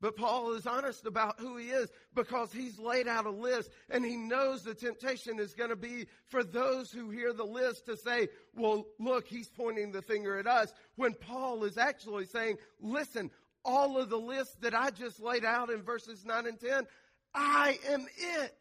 But 0.00 0.16
Paul 0.16 0.52
is 0.54 0.66
honest 0.66 1.06
about 1.06 1.40
who 1.40 1.56
he 1.56 1.68
is 1.68 1.88
because 2.14 2.52
he's 2.52 2.78
laid 2.78 3.08
out 3.08 3.26
a 3.26 3.30
list 3.30 3.70
and 3.88 4.04
he 4.04 4.16
knows 4.16 4.62
the 4.62 4.74
temptation 4.74 5.38
is 5.38 5.54
going 5.54 5.70
to 5.70 5.76
be 5.76 6.06
for 6.26 6.44
those 6.44 6.90
who 6.90 7.10
hear 7.10 7.32
the 7.32 7.44
list 7.44 7.86
to 7.86 7.96
say, 7.96 8.28
well, 8.54 8.84
look, 8.98 9.26
he's 9.26 9.48
pointing 9.48 9.92
the 9.92 10.02
finger 10.02 10.38
at 10.38 10.46
us 10.46 10.72
when 10.96 11.14
Paul 11.14 11.64
is 11.64 11.78
actually 11.78 12.26
saying, 12.26 12.58
listen, 12.80 13.30
all 13.64 13.98
of 13.98 14.10
the 14.10 14.18
list 14.18 14.60
that 14.60 14.74
I 14.74 14.90
just 14.90 15.20
laid 15.20 15.44
out 15.44 15.70
in 15.70 15.82
verses 15.82 16.24
9 16.24 16.46
and 16.46 16.60
10, 16.60 16.86
I 17.34 17.78
am 17.88 18.06
it. 18.16 18.54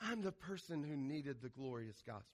I'm 0.00 0.22
the 0.22 0.32
person 0.32 0.84
who 0.84 0.96
needed 0.96 1.42
the 1.42 1.48
glorious 1.48 2.00
gospel. 2.06 2.24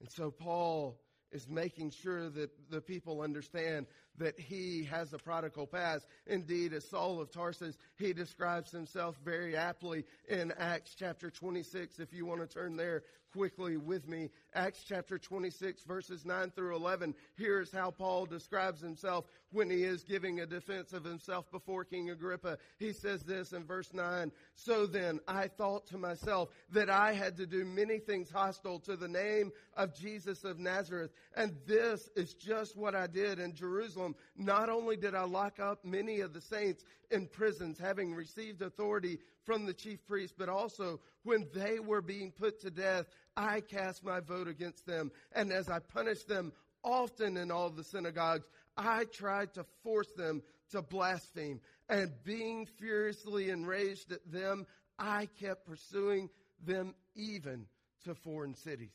And 0.00 0.10
so 0.10 0.30
Paul 0.30 1.00
is 1.32 1.48
making 1.48 1.90
sure 1.90 2.28
that 2.30 2.50
the 2.70 2.80
people 2.80 3.22
understand 3.22 3.86
that 4.18 4.38
he 4.38 4.84
has 4.84 5.12
a 5.12 5.18
prodigal 5.18 5.66
past. 5.66 6.06
Indeed, 6.26 6.72
as 6.72 6.88
Saul 6.88 7.20
of 7.20 7.30
Tarsus, 7.30 7.76
he 7.96 8.12
describes 8.12 8.70
himself 8.70 9.18
very 9.24 9.56
aptly 9.56 10.04
in 10.28 10.52
Acts 10.58 10.94
chapter 10.96 11.30
26. 11.30 11.98
If 11.98 12.12
you 12.12 12.26
want 12.26 12.40
to 12.40 12.46
turn 12.46 12.76
there 12.76 13.02
quickly 13.32 13.76
with 13.76 14.06
me, 14.06 14.28
Acts 14.54 14.84
chapter 14.86 15.18
26, 15.18 15.82
verses 15.84 16.26
9 16.26 16.50
through 16.50 16.76
11. 16.76 17.14
Here's 17.36 17.72
how 17.72 17.90
Paul 17.90 18.26
describes 18.26 18.82
himself 18.82 19.24
when 19.50 19.70
he 19.70 19.84
is 19.84 20.04
giving 20.04 20.40
a 20.40 20.46
defense 20.46 20.92
of 20.92 21.04
himself 21.04 21.50
before 21.50 21.84
King 21.84 22.10
Agrippa. 22.10 22.58
He 22.78 22.92
says 22.92 23.22
this 23.22 23.54
in 23.54 23.64
verse 23.64 23.94
9 23.94 24.30
So 24.54 24.86
then 24.86 25.20
I 25.26 25.48
thought 25.48 25.86
to 25.88 25.98
myself 25.98 26.50
that 26.70 26.90
I 26.90 27.14
had 27.14 27.36
to 27.38 27.46
do 27.46 27.64
many 27.64 27.98
things 27.98 28.30
hostile 28.30 28.78
to 28.80 28.94
the 28.94 29.08
name 29.08 29.52
of 29.74 29.94
Jesus 29.94 30.44
of 30.44 30.58
Nazareth, 30.58 31.12
and 31.34 31.56
this 31.66 32.10
is 32.14 32.34
just 32.34 32.76
what 32.76 32.94
I 32.94 33.06
did 33.06 33.38
in 33.38 33.54
Jerusalem. 33.54 34.14
Not 34.36 34.68
only 34.68 34.96
did 34.96 35.14
I 35.14 35.24
lock 35.24 35.60
up 35.60 35.82
many 35.82 36.20
of 36.20 36.34
the 36.34 36.40
saints 36.42 36.84
in 37.10 37.26
prisons, 37.26 37.78
having 37.78 38.14
received 38.14 38.60
authority 38.62 39.18
from 39.44 39.66
the 39.66 39.74
chief 39.74 40.04
priests, 40.06 40.34
but 40.36 40.48
also 40.48 41.00
when 41.24 41.46
they 41.54 41.78
were 41.78 42.02
being 42.02 42.32
put 42.32 42.60
to 42.60 42.70
death, 42.70 43.06
I 43.36 43.60
cast 43.60 44.04
my 44.04 44.20
vote 44.20 44.48
against 44.48 44.86
them. 44.86 45.10
And 45.32 45.52
as 45.52 45.68
I 45.68 45.78
punished 45.78 46.28
them 46.28 46.52
often 46.84 47.36
in 47.36 47.50
all 47.50 47.70
the 47.70 47.84
synagogues, 47.84 48.46
I 48.76 49.04
tried 49.04 49.54
to 49.54 49.64
force 49.82 50.10
them 50.16 50.42
to 50.70 50.82
blaspheme. 50.82 51.60
And 51.88 52.12
being 52.24 52.66
furiously 52.66 53.50
enraged 53.50 54.12
at 54.12 54.30
them, 54.30 54.66
I 54.98 55.26
kept 55.40 55.66
pursuing 55.66 56.30
them 56.64 56.94
even 57.14 57.66
to 58.04 58.14
foreign 58.14 58.54
cities. 58.54 58.94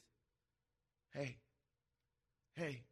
Hey, 1.13 1.38
hey, 2.56 2.84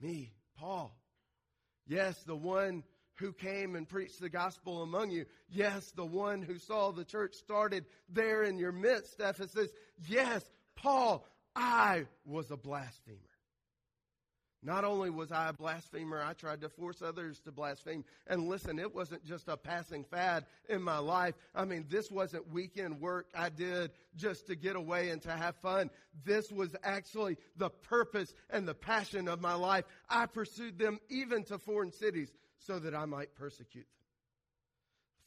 me, 0.00 0.32
Paul. 0.58 0.96
Yes, 1.86 2.20
the 2.24 2.36
one 2.36 2.82
who 3.16 3.32
came 3.32 3.76
and 3.76 3.88
preached 3.88 4.20
the 4.20 4.28
gospel 4.28 4.82
among 4.82 5.10
you. 5.10 5.26
Yes, 5.48 5.90
the 5.92 6.04
one 6.04 6.42
who 6.42 6.58
saw 6.58 6.92
the 6.92 7.04
church 7.04 7.34
started 7.34 7.84
there 8.08 8.42
in 8.42 8.58
your 8.58 8.72
midst, 8.72 9.20
Ephesus. 9.20 9.70
Yes, 10.08 10.44
Paul, 10.76 11.26
I 11.54 12.06
was 12.24 12.50
a 12.50 12.56
blasphemer. 12.56 13.18
Not 14.62 14.84
only 14.84 15.10
was 15.10 15.30
I 15.30 15.50
a 15.50 15.52
blasphemer, 15.52 16.20
I 16.20 16.32
tried 16.32 16.62
to 16.62 16.68
force 16.68 17.00
others 17.00 17.38
to 17.40 17.52
blaspheme. 17.52 18.04
And 18.26 18.48
listen, 18.48 18.80
it 18.80 18.92
wasn't 18.92 19.24
just 19.24 19.46
a 19.46 19.56
passing 19.56 20.02
fad 20.02 20.44
in 20.68 20.82
my 20.82 20.98
life. 20.98 21.34
I 21.54 21.64
mean, 21.64 21.84
this 21.88 22.10
wasn't 22.10 22.52
weekend 22.52 23.00
work 23.00 23.28
I 23.32 23.48
did 23.48 23.92
just 24.16 24.48
to 24.48 24.56
get 24.56 24.74
away 24.74 25.10
and 25.10 25.22
to 25.22 25.30
have 25.30 25.54
fun. 25.56 25.88
This 26.24 26.50
was 26.50 26.74
actually 26.82 27.36
the 27.56 27.70
purpose 27.70 28.34
and 28.50 28.66
the 28.66 28.74
passion 28.74 29.28
of 29.28 29.40
my 29.40 29.54
life. 29.54 29.84
I 30.10 30.26
pursued 30.26 30.78
them 30.78 30.98
even 31.10 31.44
to 31.44 31.58
foreign 31.58 31.92
cities 31.92 32.32
so 32.66 32.78
that 32.78 32.94
I 32.94 33.04
might 33.04 33.34
persecute 33.34 33.86
them. 33.86 33.92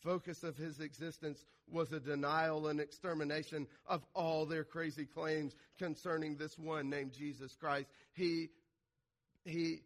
The 0.01 0.09
focus 0.09 0.43
of 0.43 0.55
his 0.55 0.79
existence 0.79 1.43
was 1.67 1.91
a 1.91 1.99
denial 1.99 2.67
and 2.67 2.79
extermination 2.79 3.67
of 3.85 4.01
all 4.13 4.45
their 4.45 4.63
crazy 4.63 5.05
claims 5.05 5.55
concerning 5.77 6.35
this 6.35 6.57
one 6.57 6.89
named 6.89 7.13
Jesus 7.13 7.53
Christ. 7.55 7.87
He, 8.13 8.49
he 9.43 9.81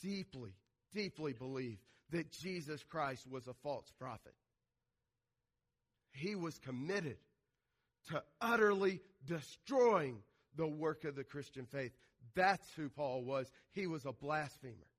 deeply, 0.00 0.54
deeply 0.94 1.32
believed 1.32 1.80
that 2.10 2.32
Jesus 2.32 2.82
Christ 2.84 3.26
was 3.30 3.46
a 3.46 3.54
false 3.62 3.90
prophet. 3.98 4.34
He 6.12 6.34
was 6.34 6.58
committed 6.58 7.16
to 8.10 8.22
utterly 8.40 9.00
destroying 9.26 10.18
the 10.56 10.66
work 10.66 11.04
of 11.04 11.14
the 11.14 11.24
Christian 11.24 11.66
faith. 11.66 11.92
That's 12.34 12.66
who 12.76 12.88
Paul 12.88 13.22
was. 13.22 13.50
He 13.72 13.86
was 13.86 14.04
a 14.04 14.12
blasphemer. 14.12 14.91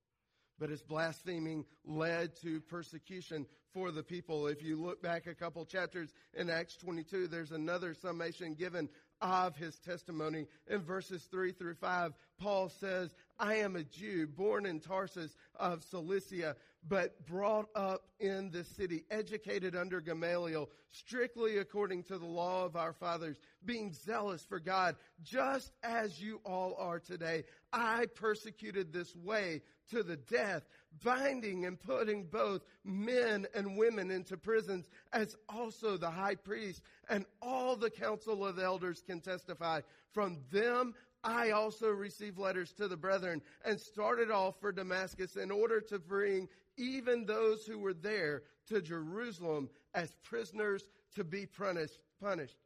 But 0.59 0.69
his 0.69 0.81
blaspheming 0.81 1.65
led 1.85 2.35
to 2.41 2.61
persecution 2.61 3.45
for 3.73 3.91
the 3.91 4.03
people. 4.03 4.47
If 4.47 4.61
you 4.61 4.81
look 4.81 5.01
back 5.01 5.25
a 5.27 5.33
couple 5.33 5.65
chapters 5.65 6.13
in 6.35 6.49
Acts 6.49 6.77
22, 6.77 7.27
there's 7.27 7.51
another 7.51 7.93
summation 7.93 8.53
given 8.53 8.87
of 9.21 9.55
his 9.55 9.79
testimony. 9.79 10.47
In 10.67 10.81
verses 10.81 11.23
3 11.31 11.53
through 11.53 11.75
5, 11.75 12.13
Paul 12.37 12.69
says, 12.69 13.15
I 13.39 13.55
am 13.55 13.75
a 13.75 13.83
Jew 13.83 14.27
born 14.27 14.65
in 14.65 14.79
Tarsus 14.79 15.35
of 15.55 15.83
Cilicia, 15.83 16.55
but 16.87 17.25
brought 17.25 17.69
up 17.73 18.03
in 18.19 18.51
this 18.51 18.67
city, 18.67 19.05
educated 19.09 19.75
under 19.75 20.01
Gamaliel, 20.01 20.69
strictly 20.91 21.57
according 21.57 22.03
to 22.03 22.17
the 22.17 22.25
law 22.25 22.65
of 22.65 22.75
our 22.75 22.91
fathers, 22.91 23.39
being 23.63 23.93
zealous 23.93 24.43
for 24.43 24.59
God, 24.59 24.97
just 25.23 25.71
as 25.83 26.21
you 26.21 26.41
all 26.45 26.75
are 26.77 26.99
today. 26.99 27.45
I 27.71 28.07
persecuted 28.13 28.91
this 28.91 29.15
way 29.15 29.61
to 29.91 30.03
the 30.03 30.17
death, 30.17 30.67
binding 31.03 31.65
and 31.65 31.79
putting 31.79 32.25
both 32.25 32.61
men 32.83 33.47
and 33.53 33.77
women 33.77 34.11
into 34.11 34.37
prisons, 34.37 34.89
as 35.11 35.35
also 35.49 35.97
the 35.97 36.09
high 36.09 36.35
priest 36.35 36.81
and 37.09 37.25
all 37.41 37.75
the 37.75 37.89
council 37.89 38.45
of 38.45 38.59
elders 38.59 39.03
can 39.05 39.19
testify. 39.19 39.81
From 40.11 40.37
them 40.51 40.93
I 41.23 41.51
also 41.51 41.87
received 41.87 42.37
letters 42.37 42.73
to 42.73 42.87
the 42.87 42.97
brethren 42.97 43.41
and 43.63 43.79
started 43.79 44.29
off 44.29 44.59
for 44.59 44.71
Damascus 44.71 45.37
in 45.37 45.51
order 45.51 45.79
to 45.81 45.97
bring 45.99 46.49
even 46.77 47.25
those 47.25 47.65
who 47.65 47.79
were 47.79 47.93
there 47.93 48.43
to 48.67 48.81
Jerusalem 48.81 49.69
as 49.93 50.15
prisoners 50.23 50.83
to 51.15 51.23
be 51.23 51.45
punished. 51.45 51.99
punished. 52.21 52.57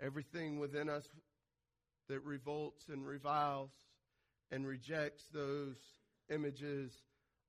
Everything 0.00 0.58
within 0.58 0.88
us 0.88 1.08
that 2.08 2.20
revolts 2.20 2.88
and 2.88 3.06
reviles 3.06 3.70
and 4.50 4.66
rejects 4.66 5.24
those 5.32 5.76
images 6.28 6.92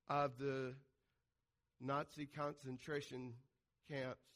of 0.08 0.38
the 0.38 0.74
Nazi 1.80 2.26
concentration 2.26 3.34
camps 3.90 4.28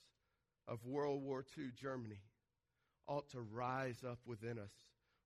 of 0.67 0.85
World 0.85 1.23
War 1.23 1.45
II 1.57 1.67
Germany 1.81 2.21
ought 3.07 3.31
to 3.31 3.41
rise 3.41 4.03
up 4.05 4.19
within 4.27 4.59
us 4.59 4.73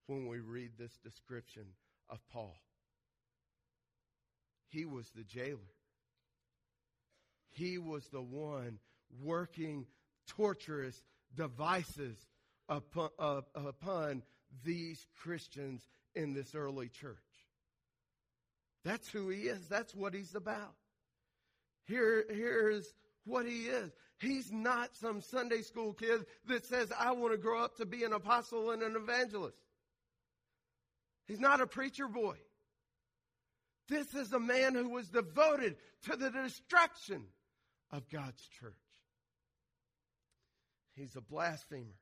when 0.07 0.27
we 0.27 0.41
read 0.41 0.73
this 0.79 0.99
description 1.03 1.65
of 2.11 2.19
Paul. 2.31 2.61
He 4.69 4.85
was 4.85 5.09
the 5.11 5.25
jailer. 5.25 5.59
He 7.49 7.79
was 7.79 8.07
the 8.09 8.23
one 8.23 8.79
working 9.23 9.87
torturous 10.29 11.03
devices 11.35 12.17
upon, 12.69 13.11
uh, 13.19 13.41
upon 13.55 14.23
these 14.65 15.07
Christians 15.23 15.89
in 16.15 16.35
this 16.35 16.55
early 16.55 16.89
church. 16.89 17.17
That's 18.85 19.09
who 19.09 19.29
he 19.29 19.43
is. 19.43 19.69
That's 19.69 19.95
what 19.95 20.15
he's 20.15 20.35
about. 20.35 20.75
Here, 21.87 22.25
here's 22.31 22.93
what 23.25 23.47
he 23.47 23.67
is. 23.67 23.91
He's 24.19 24.53
not 24.53 24.95
some 24.97 25.21
Sunday 25.21 25.63
school 25.63 25.93
kid 25.93 26.27
that 26.47 26.67
says, 26.67 26.93
I 26.99 27.13
want 27.13 27.33
to 27.33 27.39
grow 27.39 27.63
up 27.63 27.77
to 27.77 27.87
be 27.87 28.05
an 28.05 28.13
apostle 28.13 28.71
and 28.71 28.83
an 28.83 28.97
evangelist. 28.97 29.57
He's 31.27 31.41
not 31.41 31.61
a 31.61 31.67
preacher 31.67 32.09
boy. 32.09 32.37
This 33.89 34.15
is 34.15 34.33
a 34.33 34.41
man 34.41 34.75
who 34.75 34.89
was 34.91 35.09
devoted 35.09 35.77
to 36.05 36.17
the 36.17 36.31
destruction 36.31 37.25
of 37.91 38.09
God's 38.09 38.47
church. 38.61 38.75
He's 40.95 41.17
a 41.17 41.21
blasphemer. 41.21 41.99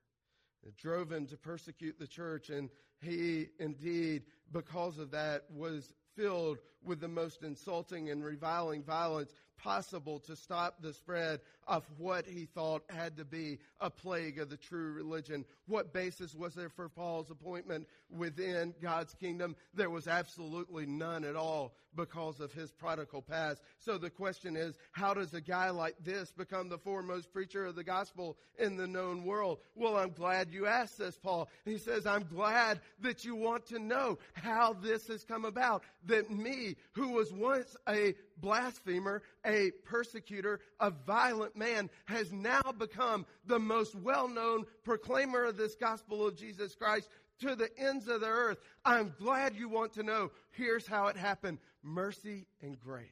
It 0.67 0.77
drove 0.77 1.13
him 1.13 1.27
to 1.27 1.37
persecute 1.37 1.99
the 1.99 2.07
church, 2.07 2.51
and 2.51 2.69
he 3.01 3.47
indeed, 3.59 4.25
because 4.53 4.99
of 4.99 5.13
that, 5.13 5.45
was 5.51 5.95
filled 6.19 6.59
with 6.85 7.01
the 7.01 7.09
most 7.09 7.43
insulting 7.43 8.11
and 8.11 8.25
reviling 8.25 8.83
violence 8.83 9.33
possible 9.63 10.21
to 10.21 10.37
stop 10.37 10.81
the 10.81 10.93
spread 10.93 11.41
of 11.67 11.85
what 11.97 12.25
he 12.27 12.47
thought 12.47 12.83
had 12.89 13.17
to 13.17 13.25
be 13.25 13.59
a 13.81 13.91
plague 13.91 14.39
of 14.39 14.49
the 14.49 14.57
true 14.57 14.93
religion. 14.93 15.45
What 15.67 15.93
basis 15.93 16.35
was 16.35 16.55
there 16.55 16.69
for 16.69 16.89
Paul's 16.89 17.31
appointment 17.31 17.89
within 18.11 18.75
God's 18.81 19.15
kingdom? 19.15 19.57
There 19.75 19.91
was 19.91 20.07
absolutely 20.07 20.87
none 20.87 21.25
at 21.25 21.37
all 21.37 21.75
because 21.99 22.39
of 22.39 22.53
his 22.53 22.71
prodigal 22.71 23.21
past. 23.21 23.61
So 23.81 23.99
the 23.99 24.09
question 24.09 24.57
is, 24.57 24.79
how 24.93 25.13
does 25.15 25.35
a 25.35 25.41
guy 25.41 25.71
like 25.71 25.97
this 26.05 26.31
become 26.31 26.69
the 26.69 26.79
foremost 26.79 27.33
preacher 27.33 27.67
of 27.67 27.75
the 27.75 27.83
gospel 27.83 28.39
in 28.57 28.77
the 28.77 28.87
known 28.87 29.25
world? 29.25 29.59
Well, 29.75 29.97
I'm 29.97 30.13
glad 30.13 30.53
you 30.53 30.67
asked 30.67 30.97
this, 30.97 31.19
Paul. 31.19 31.49
He 31.65 31.77
says, 31.77 32.07
I'm 32.07 32.25
glad 32.33 32.81
that 33.01 33.25
you 33.25 33.35
want 33.35 33.67
to 33.67 33.81
know 33.81 34.19
how 34.33 34.75
this 34.75 35.09
has 35.09 35.25
come 35.25 35.45
about. 35.45 35.83
That 36.07 36.31
me, 36.31 36.77
who 36.93 37.09
was 37.09 37.33
once 37.33 37.77
a 37.89 38.15
blasphemer, 38.37 39.23
a 39.45 39.73
persecutor, 39.85 40.61
a 40.79 40.91
violent 40.91 41.57
man, 41.57 41.91
has 42.05 42.33
now 42.33 42.63
become 42.79 43.27
the 43.45 43.59
most 43.59 43.97
well 43.97 44.29
known 44.29 44.67
proclaimer 44.85 45.45
of 45.45 45.57
this 45.57 45.75
gospel 45.75 46.25
of 46.25 46.37
Jesus 46.37 46.77
Christ 46.77 47.09
to 47.41 47.55
the 47.55 47.71
ends 47.79 48.09
of 48.09 48.21
the 48.21 48.27
earth. 48.27 48.59
I'm 48.85 49.15
glad 49.19 49.55
you 49.55 49.69
want 49.69 49.95
to 49.95 50.03
know. 50.03 50.31
Here's 50.51 50.87
how 50.87 51.07
it 51.07 51.17
happened 51.17 51.59
mercy 51.83 52.47
and 52.63 52.79
grace. 52.79 53.11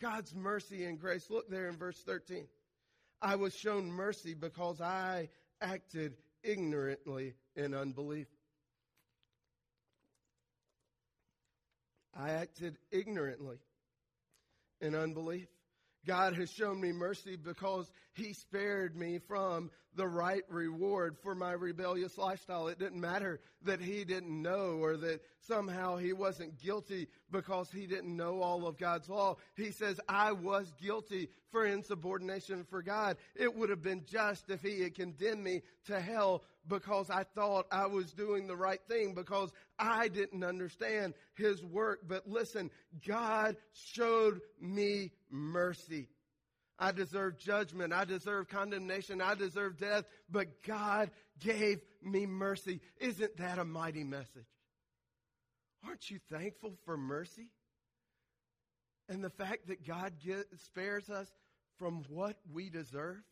God's 0.00 0.34
mercy 0.34 0.84
and 0.84 0.98
grace. 0.98 1.30
Look 1.30 1.48
there 1.48 1.68
in 1.68 1.76
verse 1.76 2.02
13. 2.02 2.46
I 3.22 3.36
was 3.36 3.54
shown 3.54 3.90
mercy 3.90 4.34
because 4.34 4.80
I 4.80 5.28
acted 5.60 6.16
ignorantly 6.42 7.34
in 7.56 7.72
unbelief. 7.72 8.26
I 12.16 12.30
acted 12.30 12.76
ignorantly 12.90 13.56
in 14.80 14.94
unbelief. 14.94 15.48
God 16.06 16.34
has 16.34 16.50
shown 16.50 16.80
me 16.80 16.92
mercy 16.92 17.36
because 17.36 17.90
he 18.12 18.32
spared 18.32 18.96
me 18.96 19.18
from 19.18 19.70
the 19.96 20.06
right 20.06 20.42
reward 20.48 21.16
for 21.22 21.34
my 21.34 21.52
rebellious 21.52 22.18
lifestyle. 22.18 22.68
It 22.68 22.78
didn't 22.78 23.00
matter 23.00 23.40
that 23.62 23.80
he 23.80 24.04
didn't 24.04 24.42
know 24.42 24.78
or 24.80 24.96
that 24.96 25.20
somehow 25.40 25.96
he 25.96 26.12
wasn't 26.12 26.60
guilty 26.60 27.08
because 27.30 27.70
he 27.70 27.86
didn't 27.86 28.16
know 28.16 28.42
all 28.42 28.66
of 28.66 28.76
God's 28.76 29.08
law. 29.08 29.36
He 29.56 29.70
says, 29.70 30.00
I 30.08 30.32
was 30.32 30.72
guilty 30.80 31.28
for 31.50 31.64
insubordination 31.64 32.64
for 32.68 32.82
God. 32.82 33.16
It 33.36 33.54
would 33.54 33.70
have 33.70 33.82
been 33.82 34.04
just 34.04 34.50
if 34.50 34.62
he 34.62 34.82
had 34.82 34.94
condemned 34.94 35.44
me 35.44 35.62
to 35.86 36.00
hell 36.00 36.42
because 36.68 37.10
I 37.10 37.24
thought 37.34 37.66
I 37.70 37.86
was 37.86 38.12
doing 38.12 38.46
the 38.46 38.56
right 38.56 38.80
thing 38.88 39.14
because 39.14 39.52
I 39.78 40.08
didn't 40.08 40.44
understand 40.44 41.14
his 41.34 41.62
work. 41.62 42.00
But 42.08 42.26
listen, 42.26 42.70
God 43.06 43.56
showed 43.72 44.40
me 44.60 45.12
mercy. 45.34 46.08
I 46.78 46.92
deserve 46.92 47.38
judgment. 47.38 47.92
I 47.92 48.04
deserve 48.04 48.48
condemnation. 48.48 49.20
I 49.20 49.34
deserve 49.34 49.78
death. 49.78 50.04
But 50.30 50.62
God 50.62 51.10
gave 51.40 51.80
me 52.02 52.26
mercy. 52.26 52.80
Isn't 52.98 53.36
that 53.36 53.58
a 53.58 53.64
mighty 53.64 54.04
message? 54.04 54.46
Aren't 55.86 56.10
you 56.10 56.18
thankful 56.30 56.74
for 56.84 56.96
mercy? 56.96 57.48
And 59.08 59.22
the 59.22 59.30
fact 59.30 59.68
that 59.68 59.86
God 59.86 60.14
get, 60.24 60.46
spares 60.64 61.10
us 61.10 61.28
from 61.78 62.04
what 62.08 62.36
we 62.52 62.70
deserve? 62.70 63.22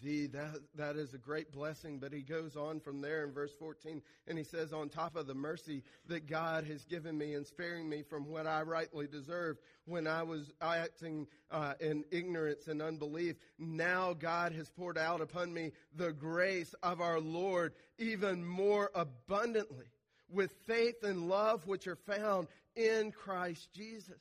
Indeed, 0.00 0.32
that, 0.32 0.60
that 0.76 0.96
is 0.96 1.14
a 1.14 1.18
great 1.18 1.50
blessing. 1.52 1.98
But 1.98 2.12
he 2.12 2.20
goes 2.20 2.56
on 2.56 2.80
from 2.80 3.00
there 3.00 3.24
in 3.24 3.32
verse 3.32 3.52
14 3.58 4.00
and 4.26 4.38
he 4.38 4.44
says, 4.44 4.72
On 4.72 4.88
top 4.88 5.16
of 5.16 5.26
the 5.26 5.34
mercy 5.34 5.82
that 6.06 6.26
God 6.26 6.64
has 6.64 6.84
given 6.84 7.16
me 7.18 7.34
in 7.34 7.44
sparing 7.44 7.88
me 7.88 8.02
from 8.02 8.28
what 8.28 8.46
I 8.46 8.62
rightly 8.62 9.06
deserved 9.06 9.60
when 9.86 10.06
I 10.06 10.22
was 10.22 10.52
acting 10.60 11.26
uh, 11.50 11.74
in 11.80 12.04
ignorance 12.10 12.68
and 12.68 12.80
unbelief, 12.80 13.36
now 13.58 14.12
God 14.12 14.52
has 14.52 14.70
poured 14.70 14.98
out 14.98 15.20
upon 15.20 15.52
me 15.52 15.72
the 15.96 16.12
grace 16.12 16.74
of 16.82 17.00
our 17.00 17.20
Lord 17.20 17.72
even 17.98 18.46
more 18.46 18.90
abundantly 18.94 19.86
with 20.30 20.52
faith 20.66 21.02
and 21.02 21.28
love 21.28 21.66
which 21.66 21.86
are 21.86 21.96
found 21.96 22.48
in 22.76 23.10
Christ 23.10 23.72
Jesus. 23.72 24.20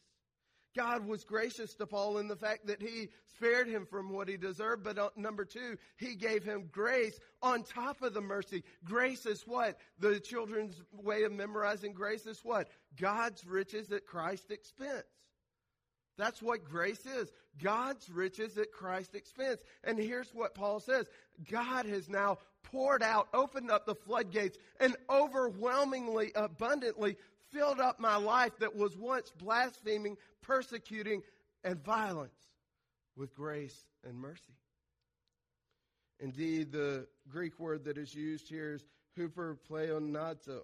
God 0.77 1.07
was 1.07 1.23
gracious 1.23 1.73
to 1.73 1.87
Paul 1.87 2.19
in 2.19 2.27
the 2.27 2.35
fact 2.35 2.67
that 2.67 2.83
he 2.83 3.09
spared 3.35 3.67
him 3.67 3.87
from 3.87 4.13
what 4.13 4.29
he 4.29 4.37
deserved. 4.37 4.83
But 4.83 4.99
uh, 4.99 5.09
number 5.15 5.43
two, 5.43 5.77
he 5.97 6.13
gave 6.13 6.43
him 6.43 6.69
grace 6.71 7.19
on 7.41 7.63
top 7.63 8.03
of 8.03 8.13
the 8.13 8.21
mercy. 8.21 8.63
Grace 8.85 9.25
is 9.25 9.41
what? 9.47 9.79
The 9.97 10.19
children's 10.19 10.79
way 10.93 11.23
of 11.23 11.31
memorizing 11.31 11.93
grace 11.93 12.27
is 12.27 12.41
what? 12.43 12.69
God's 12.95 13.43
riches 13.43 13.91
at 13.91 14.05
Christ's 14.05 14.51
expense. 14.51 15.07
That's 16.15 16.43
what 16.43 16.63
grace 16.63 17.05
is. 17.07 17.31
God's 17.61 18.07
riches 18.09 18.55
at 18.59 18.71
Christ's 18.71 19.15
expense. 19.15 19.61
And 19.83 19.97
here's 19.97 20.29
what 20.33 20.53
Paul 20.53 20.79
says. 20.79 21.07
God 21.49 21.87
has 21.87 22.07
now 22.07 22.37
poured 22.61 23.01
out, 23.01 23.29
opened 23.33 23.71
up 23.71 23.87
the 23.87 23.95
floodgates, 23.95 24.59
and 24.79 24.95
overwhelmingly, 25.09 26.31
abundantly 26.35 27.17
filled 27.51 27.79
up 27.79 27.99
my 27.99 28.17
life 28.17 28.57
that 28.60 28.75
was 28.75 28.97
once 28.97 29.31
blaspheming, 29.38 30.17
persecuting, 30.41 31.21
and 31.63 31.83
violence 31.83 32.33
with 33.15 33.33
grace 33.33 33.86
and 34.03 34.17
mercy. 34.17 34.41
Indeed, 36.19 36.71
the 36.71 37.07
Greek 37.29 37.60
word 37.60 37.86
that 37.86 37.97
is 37.97 38.13
used 38.13 38.49
here 38.49 38.73
is 38.73 38.83
huperpleonazo. 39.17 40.62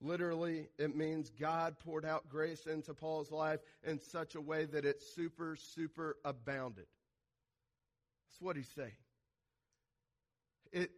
Literally, 0.00 0.68
it 0.78 0.96
means 0.96 1.30
God 1.30 1.78
poured 1.78 2.04
out 2.04 2.28
grace 2.28 2.66
into 2.66 2.92
Paul's 2.92 3.30
life 3.30 3.60
in 3.84 4.00
such 4.00 4.34
a 4.34 4.40
way 4.40 4.64
that 4.64 4.84
it 4.84 5.00
super, 5.00 5.56
super 5.56 6.16
abounded. 6.24 6.86
That's 8.26 8.40
what 8.40 8.56
he's 8.56 8.70
saying. 8.74 8.90
It 10.72 10.90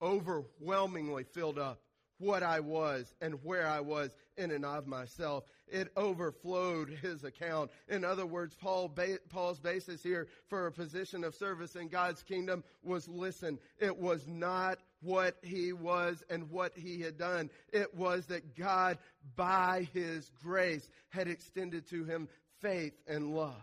overwhelmingly 0.00 1.24
filled 1.24 1.58
up 1.58 1.80
what 2.18 2.42
I 2.42 2.60
was 2.60 3.12
and 3.20 3.42
where 3.44 3.66
I 3.66 3.80
was 3.80 4.14
in 4.36 4.50
and 4.50 4.64
of 4.64 4.86
myself. 4.86 5.44
It 5.68 5.90
overflowed 5.96 6.88
his 6.88 7.24
account. 7.24 7.70
In 7.88 8.04
other 8.04 8.26
words, 8.26 8.54
Paul 8.54 8.88
ba- 8.88 9.18
Paul's 9.28 9.58
basis 9.58 10.02
here 10.02 10.28
for 10.48 10.66
a 10.66 10.72
position 10.72 11.24
of 11.24 11.34
service 11.34 11.76
in 11.76 11.88
God's 11.88 12.22
kingdom 12.22 12.62
was 12.82 13.08
listen, 13.08 13.58
it 13.78 13.96
was 13.96 14.26
not 14.26 14.78
what 15.00 15.36
he 15.42 15.72
was 15.72 16.22
and 16.30 16.50
what 16.50 16.76
he 16.76 17.00
had 17.00 17.18
done. 17.18 17.50
It 17.72 17.94
was 17.94 18.26
that 18.26 18.56
God, 18.56 18.98
by 19.34 19.88
his 19.92 20.30
grace, 20.42 20.88
had 21.08 21.28
extended 21.28 21.88
to 21.90 22.04
him 22.04 22.28
faith 22.60 22.94
and 23.06 23.34
love. 23.34 23.54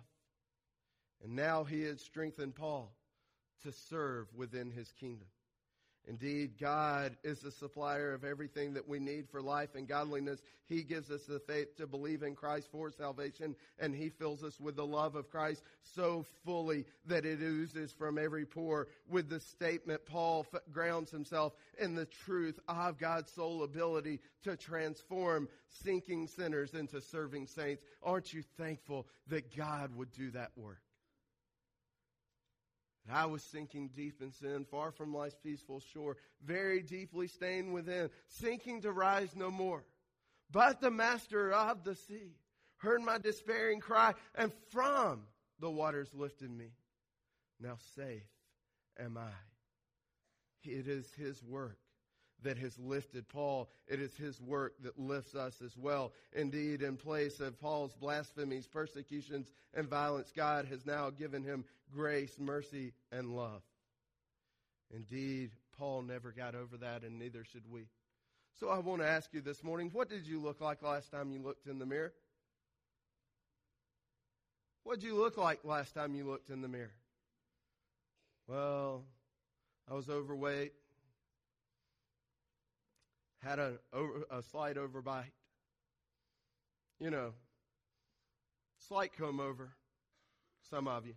And 1.24 1.36
now 1.36 1.64
he 1.64 1.84
had 1.84 2.00
strengthened 2.00 2.56
Paul 2.56 2.94
to 3.64 3.72
serve 3.72 4.28
within 4.36 4.72
his 4.72 4.92
kingdom. 4.92 5.28
Indeed, 6.06 6.60
God 6.60 7.16
is 7.24 7.40
the 7.40 7.52
supplier 7.52 8.14
of 8.14 8.26
everything 8.26 8.74
that 8.74 8.88
we 8.88 9.00
need 9.00 9.30
for 9.30 9.42
life 9.42 9.70
and 9.74 9.88
godliness. 9.88 10.42
He 10.66 10.84
gives 10.84 11.10
us 11.10 11.24
the 11.24 11.40
faith 11.40 11.78
to 11.78 11.88
believe 11.88 12.24
in 12.24 12.36
Christ 12.36 12.68
for 12.72 12.92
salvation, 12.92 13.56
and 13.80 13.96
He 13.96 14.10
fills 14.10 14.44
us 14.44 14.60
with 14.60 14.76
the 14.76 14.86
love 14.86 15.16
of 15.16 15.30
Christ 15.30 15.64
so 15.96 16.26
fully 16.44 16.86
that 17.06 17.26
it 17.26 17.42
oozes 17.42 17.94
from 17.94 18.18
every 18.18 18.46
pore. 18.46 18.90
With 19.10 19.30
the 19.30 19.40
statement, 19.40 20.06
Paul 20.06 20.46
grounds 20.74 21.10
himself 21.10 21.54
in 21.80 21.96
the 21.96 22.08
truth 22.26 22.60
of 22.68 23.00
God's 23.00 23.32
sole 23.32 23.64
ability 23.64 24.20
to 24.44 24.58
transform 24.58 25.48
sinking 25.84 26.28
sinners 26.28 26.74
into 26.74 27.00
serving 27.00 27.48
saints. 27.48 27.82
Aren't 28.02 28.34
you 28.34 28.44
thankful 28.58 29.08
that 29.28 29.56
God 29.56 29.96
would 29.96 30.12
do 30.12 30.32
that 30.32 30.52
work? 30.58 30.83
I 33.12 33.26
was 33.26 33.44
sinking 33.44 33.90
deep 33.96 34.22
in 34.22 34.32
sin, 34.32 34.66
far 34.70 34.92
from 34.92 35.14
life's 35.14 35.36
peaceful 35.44 35.82
shore, 35.82 36.18
very 36.44 36.82
deeply 36.82 37.28
stained 37.28 37.74
within, 37.74 38.10
sinking 38.28 38.82
to 38.82 38.92
rise 38.92 39.36
no 39.36 39.52
more. 39.52 39.84
But 40.50 40.80
the 40.80 40.92
master 40.92 41.52
of 41.52 41.84
the 41.84 41.96
sea 41.96 42.38
heard 42.78 43.02
my 43.02 43.18
despairing 43.18 43.80
cry, 43.80 44.14
and 44.36 44.52
from 44.72 45.24
the 45.60 45.70
waters 45.70 46.10
lifted 46.14 46.52
me. 46.52 46.72
Now 47.60 47.78
safe 47.96 48.30
am 49.00 49.18
I. 49.18 49.32
It 50.64 50.88
is 50.88 51.12
his 51.18 51.44
work 51.44 51.78
that 52.44 52.58
has 52.58 52.78
lifted 52.80 53.28
Paul. 53.28 53.70
It 53.88 54.00
is 54.00 54.16
his 54.16 54.40
work 54.42 54.74
that 54.84 55.00
lifts 55.00 55.36
us 55.36 55.62
as 55.64 55.76
well. 55.78 56.14
Indeed, 56.34 56.82
in 56.82 56.98
place 56.98 57.40
of 57.40 57.60
Paul's 57.60 57.96
blasphemies, 57.96 58.68
persecutions, 58.68 59.52
and 59.74 59.90
violence, 59.90 60.32
God 60.36 60.66
has 60.66 60.86
now 60.86 61.10
given 61.10 61.44
him 61.44 61.66
grace, 61.92 62.36
mercy, 62.40 62.94
and 63.12 63.36
love. 63.36 63.62
Indeed, 64.94 65.52
Paul 65.78 66.04
never 66.04 66.32
got 66.32 66.56
over 66.56 66.78
that, 66.78 67.04
and 67.04 67.18
neither 67.18 67.44
should 67.44 67.70
we. 67.70 67.88
So 68.60 68.70
I 68.70 68.78
want 68.80 69.02
to 69.02 69.08
ask 69.08 69.34
you 69.34 69.42
this 69.42 69.64
morning 69.64 69.90
what 69.94 70.10
did 70.10 70.28
you 70.28 70.40
look 70.40 70.62
like 70.62 70.84
last 70.84 71.12
time 71.12 71.32
you 71.32 71.42
looked 71.42 71.68
in 71.68 71.80
the 71.80 71.86
mirror? 71.86 72.14
What 74.84 75.00
did 75.00 75.08
you 75.08 75.16
look 75.16 75.38
like 75.38 75.60
last 75.64 75.96
time 75.96 76.14
you 76.14 76.26
looked 76.26 76.50
in 76.50 76.62
the 76.62 76.68
mirror? 76.68 76.94
Well, 78.48 79.06
I 79.90 79.96
was 79.96 80.10
overweight 80.10 80.74
had 83.44 83.60
a, 83.60 83.74
a 84.32 84.42
slight 84.52 84.78
overbite. 84.78 85.32
You 87.00 87.12
know, 87.12 87.34
slight 88.88 89.12
comb 89.18 89.40
over, 89.40 89.72
some 90.70 90.88
of 90.88 91.06
you. 91.06 91.16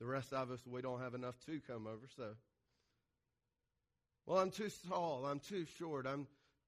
The 0.00 0.06
rest 0.06 0.32
of 0.32 0.50
us, 0.50 0.60
we 0.66 0.82
don't 0.82 1.00
have 1.00 1.14
enough 1.14 1.34
to 1.46 1.60
come 1.66 1.86
over, 1.86 2.08
so. 2.16 2.34
Well, 4.26 4.38
I'm 4.38 4.50
too 4.50 4.70
tall. 4.88 5.26
I'm 5.26 5.38
too 5.38 5.66
short. 5.78 6.06
I'm 6.06 6.26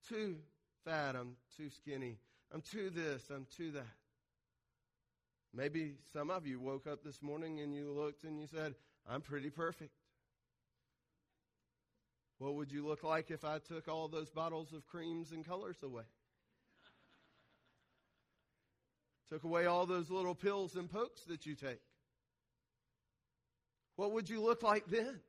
too 0.09 0.37
fat. 0.85 1.16
I'm 1.16 1.37
too 1.56 1.70
skinny. 1.70 2.18
I'm 2.52 2.61
too 2.61 2.90
this. 2.90 3.22
I'm 3.35 3.46
too 3.56 3.70
that. 3.72 3.87
Maybe 5.54 5.94
some 6.12 6.30
of 6.30 6.46
you 6.46 6.61
woke 6.61 6.87
up 6.87 7.02
this 7.02 7.22
morning 7.22 7.61
and 7.61 7.74
you 7.74 7.90
looked 7.90 8.24
and 8.24 8.38
you 8.38 8.46
said, 8.46 8.74
I'm 9.09 9.22
pretty 9.22 9.48
perfect. 9.48 9.92
What 12.38 12.55
would 12.55 12.70
you 12.70 12.87
look 12.87 13.03
like 13.03 13.31
if 13.31 13.44
I 13.44 13.59
took 13.59 13.88
all 13.88 14.09
those 14.09 14.31
bottles 14.31 14.72
of 14.72 14.87
creams 14.87 15.33
and 15.33 15.46
colors 15.46 15.77
away? 15.83 16.05
took 19.29 19.44
away 19.44 19.66
all 19.66 19.87
those 19.87 20.11
little 20.11 20.35
pills 20.35 20.77
and 20.77 20.90
pokes 20.90 21.22
that 21.25 21.46
you 21.46 21.55
take. 21.55 21.81
What 23.96 24.12
would 24.12 24.29
you 24.29 24.40
look 24.40 24.62
like 24.62 24.87
then? 24.87 25.20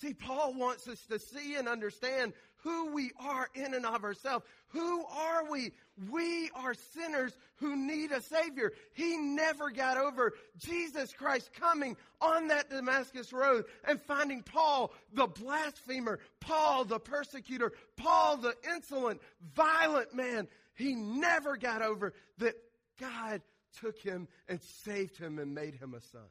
See, 0.00 0.14
Paul 0.14 0.54
wants 0.54 0.86
us 0.86 1.00
to 1.06 1.18
see 1.18 1.56
and 1.56 1.66
understand 1.66 2.32
who 2.62 2.92
we 2.92 3.10
are 3.20 3.48
in 3.54 3.74
and 3.74 3.86
of 3.86 4.04
ourselves. 4.04 4.44
Who 4.68 5.04
are 5.06 5.50
we? 5.50 5.72
We 6.10 6.50
are 6.54 6.74
sinners 6.74 7.36
who 7.56 7.74
need 7.74 8.12
a 8.12 8.20
Savior. 8.20 8.72
He 8.94 9.16
never 9.16 9.70
got 9.70 9.96
over 9.96 10.34
Jesus 10.58 11.12
Christ 11.12 11.50
coming 11.58 11.96
on 12.20 12.48
that 12.48 12.70
Damascus 12.70 13.32
road 13.32 13.64
and 13.86 14.00
finding 14.02 14.42
Paul, 14.42 14.92
the 15.12 15.26
blasphemer, 15.26 16.20
Paul, 16.40 16.84
the 16.84 17.00
persecutor, 17.00 17.72
Paul, 17.96 18.36
the 18.36 18.54
insolent, 18.72 19.20
violent 19.54 20.14
man. 20.14 20.48
He 20.74 20.94
never 20.94 21.56
got 21.56 21.82
over 21.82 22.12
that 22.38 22.54
God 23.00 23.40
took 23.80 23.98
him 23.98 24.28
and 24.48 24.60
saved 24.84 25.16
him 25.16 25.38
and 25.38 25.54
made 25.54 25.74
him 25.74 25.94
a 25.94 26.00
son. 26.00 26.28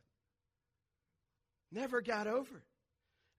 Never 1.71 2.01
got 2.01 2.27
over 2.27 2.57
it. 2.57 2.66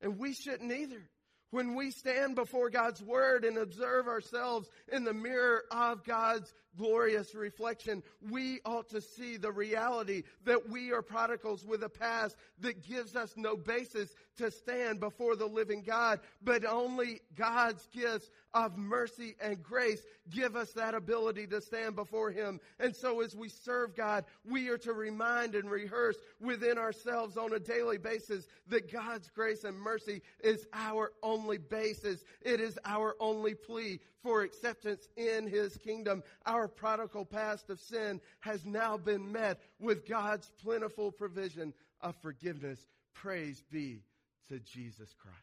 And 0.01 0.19
we 0.19 0.33
shouldn't 0.33 0.73
either. 0.73 1.09
When 1.51 1.75
we 1.75 1.91
stand 1.91 2.35
before 2.35 2.69
God's 2.69 3.03
Word 3.03 3.45
and 3.45 3.57
observe 3.57 4.07
ourselves 4.07 4.69
in 4.93 5.05
the 5.05 5.15
mirror 5.15 5.63
of 5.71 6.05
God's 6.05 6.53
glorious 6.77 7.35
reflection, 7.35 8.03
we 8.31 8.61
ought 8.65 8.89
to 8.91 9.01
see 9.01 9.37
the 9.37 9.53
reality 9.53 10.23
that 10.45 10.69
we 10.69 10.93
are 10.93 11.03
prodigals 11.03 11.65
with 11.65 11.83
a 11.83 11.89
past 11.89 12.37
that 12.61 12.87
gives 12.87 13.17
us 13.17 13.35
no 13.37 13.57
basis 13.57 14.15
to 14.37 14.51
stand 14.51 15.01
before 15.01 15.37
the 15.37 15.47
living 15.47 15.83
God, 15.83 16.21
but 16.43 16.65
only 16.65 17.21
God's 17.35 17.87
gifts 17.93 18.31
of 18.55 18.77
mercy 18.77 19.35
and 19.41 19.63
grace 19.63 20.03
give 20.31 20.57
us 20.57 20.73
that 20.73 20.95
ability 20.95 21.47
to 21.47 21.61
stand 21.61 21.95
before 21.95 22.31
Him. 22.31 22.61
And 22.79 22.95
so 22.95 23.21
as 23.21 23.37
we 23.37 23.49
serve 23.49 23.95
God, 23.97 24.25
we 24.45 24.69
are 24.69 24.79
to 24.79 24.93
remind 24.93 25.55
and 25.55 25.71
rehearse 25.71 26.17
within 26.41 26.79
ourselves 26.79 27.37
on 27.37 27.53
a 27.53 27.59
daily 27.59 27.99
basis 27.99 28.47
that 28.69 28.91
God's 28.91 29.29
grace 29.31 29.65
and 29.65 29.77
mercy 29.79 30.23
is 30.43 30.67
our 30.73 31.13
only 31.23 31.59
basis. 31.59 32.25
It 32.41 32.61
is 32.61 32.79
our 32.85 33.17
only 33.21 33.55
plea 33.55 34.01
for 34.23 34.43
acceptance 34.43 35.09
in 35.17 35.47
His 35.47 35.77
kingdom. 35.77 36.23
Our 36.47 36.58
prodigal 36.67 37.25
past 37.25 37.71
of 37.71 37.79
sin 37.79 38.21
has 38.41 38.65
now 38.65 38.97
been 38.97 39.31
met 39.31 39.61
with 39.79 40.09
God's 40.09 40.51
plentiful 40.63 41.13
provision 41.13 41.73
of 42.01 42.17
forgiveness. 42.23 42.85
Praise 43.15 43.63
be 43.71 44.03
to 44.49 44.59
Jesus 44.59 45.15
Christ. 45.21 45.37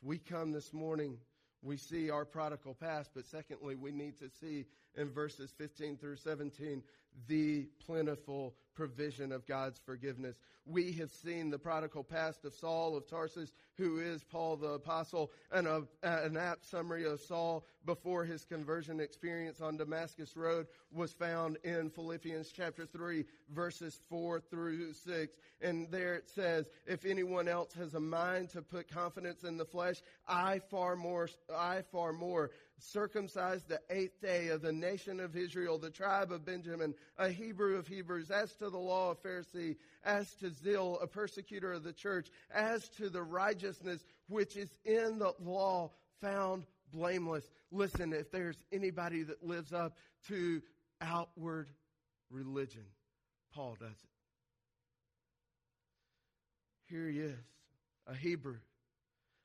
So 0.00 0.08
we 0.08 0.18
come 0.18 0.50
this 0.50 0.72
morning 0.72 1.18
we 1.66 1.76
see 1.76 2.10
our 2.10 2.24
prodigal 2.24 2.74
past, 2.74 3.10
but 3.14 3.26
secondly, 3.26 3.74
we 3.74 3.90
need 3.90 4.18
to 4.20 4.30
see 4.40 4.66
in 4.96 5.10
verses 5.10 5.52
15 5.58 5.96
through 5.96 6.16
17 6.16 6.82
the 7.28 7.68
plentiful 7.84 8.54
provision 8.76 9.32
of 9.32 9.46
God's 9.46 9.80
forgiveness. 9.84 10.38
We 10.66 10.92
have 10.92 11.10
seen 11.10 11.50
the 11.50 11.58
prodigal 11.58 12.04
past 12.04 12.44
of 12.44 12.52
Saul 12.52 12.96
of 12.96 13.08
Tarsus, 13.08 13.52
who 13.76 13.98
is 13.98 14.22
Paul 14.24 14.56
the 14.56 14.72
Apostle, 14.72 15.30
and 15.50 15.66
a, 15.66 15.84
an 16.02 16.36
apt 16.36 16.66
summary 16.66 17.06
of 17.06 17.20
Saul 17.20 17.64
before 17.84 18.24
his 18.24 18.44
conversion 18.44 19.00
experience 19.00 19.60
on 19.60 19.76
Damascus 19.76 20.36
Road 20.36 20.66
was 20.92 21.12
found 21.12 21.56
in 21.64 21.88
Philippians 21.88 22.52
chapter 22.54 22.84
3, 22.84 23.24
verses 23.50 24.00
4 24.08 24.40
through 24.40 24.92
6. 24.92 25.36
And 25.62 25.90
there 25.90 26.14
it 26.14 26.28
says, 26.28 26.68
If 26.86 27.04
anyone 27.04 27.48
else 27.48 27.72
has 27.74 27.94
a 27.94 28.00
mind 28.00 28.50
to 28.50 28.62
put 28.62 28.90
confidence 28.90 29.44
in 29.44 29.56
the 29.56 29.64
flesh, 29.64 30.02
I 30.28 30.60
far 30.70 30.96
more, 30.96 31.28
I 31.54 31.82
far 31.92 32.12
more 32.12 32.50
circumcised 32.78 33.68
the 33.68 33.80
eighth 33.90 34.20
day 34.20 34.48
of 34.48 34.62
the 34.62 34.72
nation 34.72 35.20
of 35.20 35.36
Israel, 35.36 35.78
the 35.78 35.90
tribe 35.90 36.30
of 36.30 36.44
Benjamin, 36.44 36.94
a 37.18 37.28
Hebrew 37.28 37.76
of 37.76 37.86
Hebrews, 37.86 38.30
as 38.30 38.54
to 38.56 38.70
the 38.70 38.78
law 38.78 39.10
of 39.10 39.22
Pharisee, 39.22 39.76
as 40.04 40.32
to 40.36 40.50
zeal, 40.50 40.98
a 41.00 41.06
persecutor 41.06 41.72
of 41.72 41.82
the 41.82 41.92
church, 41.92 42.28
as 42.54 42.88
to 42.90 43.08
the 43.08 43.22
righteousness 43.22 44.04
which 44.28 44.56
is 44.56 44.68
in 44.84 45.18
the 45.18 45.32
law, 45.40 45.90
found 46.20 46.66
blameless. 46.92 47.48
Listen, 47.70 48.12
if 48.12 48.30
there's 48.30 48.62
anybody 48.72 49.22
that 49.22 49.42
lives 49.42 49.72
up 49.72 49.96
to 50.28 50.62
outward 51.00 51.68
religion, 52.30 52.84
Paul 53.54 53.76
does 53.78 53.88
it. 53.88 54.10
Here 56.88 57.08
he 57.08 57.18
is, 57.18 57.44
a 58.06 58.14
Hebrew, 58.14 58.58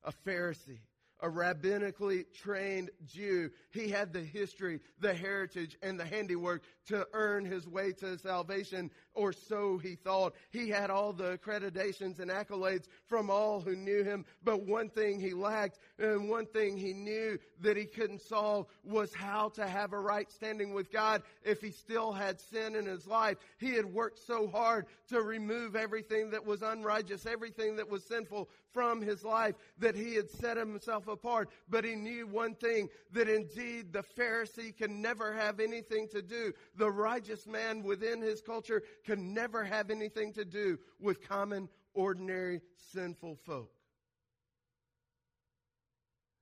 a 0.03 0.11
Pharisee, 0.27 0.79
a 1.21 1.29
rabbinically 1.29 2.25
trained 2.33 2.89
Jew. 3.05 3.51
He 3.71 3.89
had 3.89 4.11
the 4.11 4.21
history, 4.21 4.79
the 4.99 5.13
heritage, 5.13 5.77
and 5.81 5.99
the 5.99 6.05
handiwork 6.05 6.63
to 6.87 7.07
earn 7.13 7.45
his 7.45 7.67
way 7.67 7.91
to 7.93 8.17
salvation, 8.17 8.89
or 9.13 9.31
so 9.31 9.77
he 9.77 9.95
thought. 9.95 10.33
He 10.51 10.69
had 10.69 10.89
all 10.89 11.13
the 11.13 11.37
accreditations 11.37 12.19
and 12.19 12.31
accolades 12.31 12.85
from 13.05 13.29
all 13.29 13.61
who 13.61 13.75
knew 13.75 14.03
him, 14.03 14.25
but 14.43 14.65
one 14.65 14.89
thing 14.89 15.19
he 15.19 15.33
lacked, 15.33 15.79
and 15.99 16.29
one 16.29 16.47
thing 16.47 16.77
he 16.77 16.93
knew 16.93 17.37
that 17.61 17.77
he 17.77 17.85
couldn't 17.85 18.21
solve 18.21 18.67
was 18.83 19.13
how 19.13 19.49
to 19.49 19.67
have 19.67 19.93
a 19.93 19.99
right 19.99 20.31
standing 20.31 20.73
with 20.73 20.91
God 20.91 21.21
if 21.43 21.61
he 21.61 21.71
still 21.71 22.11
had 22.11 22.39
sin 22.39 22.75
in 22.75 22.85
his 22.85 23.05
life. 23.05 23.37
He 23.59 23.75
had 23.75 23.85
worked 23.85 24.19
so 24.19 24.47
hard 24.47 24.87
to 25.09 25.21
remove 25.21 25.75
everything 25.75 26.31
that 26.31 26.45
was 26.45 26.61
unrighteous, 26.61 27.25
everything 27.25 27.75
that 27.75 27.89
was 27.89 28.03
sinful 28.03 28.49
from 28.73 29.01
his 29.01 29.23
life, 29.23 29.55
that 29.79 29.95
he 29.95 30.15
had 30.15 30.29
set 30.29 30.57
himself 30.57 31.07
apart. 31.07 31.49
But 31.69 31.83
he 31.83 31.95
knew 31.95 32.27
one 32.27 32.55
thing, 32.55 32.89
that 33.11 33.29
indeed 33.29 33.93
the 33.93 34.03
Pharisee 34.17 34.75
can 34.75 35.01
never 35.01 35.33
have 35.33 35.59
anything 35.59 36.07
to 36.09 36.21
do. 36.21 36.53
The 36.75 36.91
righteous 36.91 37.47
man 37.47 37.83
within 37.83 38.21
his 38.21 38.41
culture 38.41 38.83
can 39.05 39.33
never 39.33 39.63
have 39.63 39.89
anything 39.89 40.33
to 40.33 40.45
do 40.45 40.77
with 40.99 41.27
common, 41.27 41.69
ordinary, 41.93 42.61
sinful 42.93 43.37
folk. 43.45 43.71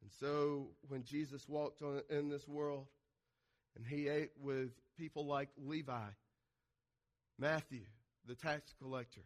And 0.01 0.11
so 0.19 0.69
when 0.87 1.03
Jesus 1.03 1.47
walked 1.47 1.81
on, 1.81 2.01
in 2.09 2.29
this 2.29 2.47
world 2.47 2.87
and 3.75 3.85
he 3.85 4.07
ate 4.07 4.31
with 4.41 4.69
people 4.97 5.25
like 5.25 5.49
Levi, 5.57 6.09
Matthew, 7.37 7.85
the 8.27 8.35
tax 8.35 8.73
collector, 8.81 9.21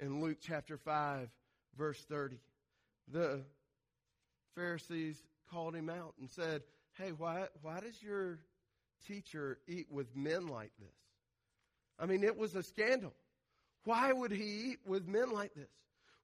in 0.00 0.20
Luke 0.20 0.38
chapter 0.40 0.76
5, 0.76 1.28
verse 1.76 2.02
30, 2.08 2.36
the 3.12 3.40
Pharisees 4.54 5.22
called 5.50 5.74
him 5.74 5.90
out 5.90 6.14
and 6.20 6.28
said, 6.28 6.62
Hey, 6.98 7.12
why, 7.16 7.46
why 7.62 7.80
does 7.80 8.02
your 8.02 8.38
teacher 9.06 9.58
eat 9.66 9.86
with 9.90 10.14
men 10.14 10.46
like 10.46 10.72
this? 10.78 10.88
I 11.98 12.06
mean, 12.06 12.22
it 12.22 12.36
was 12.36 12.54
a 12.54 12.62
scandal. 12.62 13.14
Why 13.84 14.12
would 14.12 14.30
he 14.30 14.70
eat 14.72 14.78
with 14.86 15.06
men 15.06 15.30
like 15.30 15.54
this? 15.54 15.68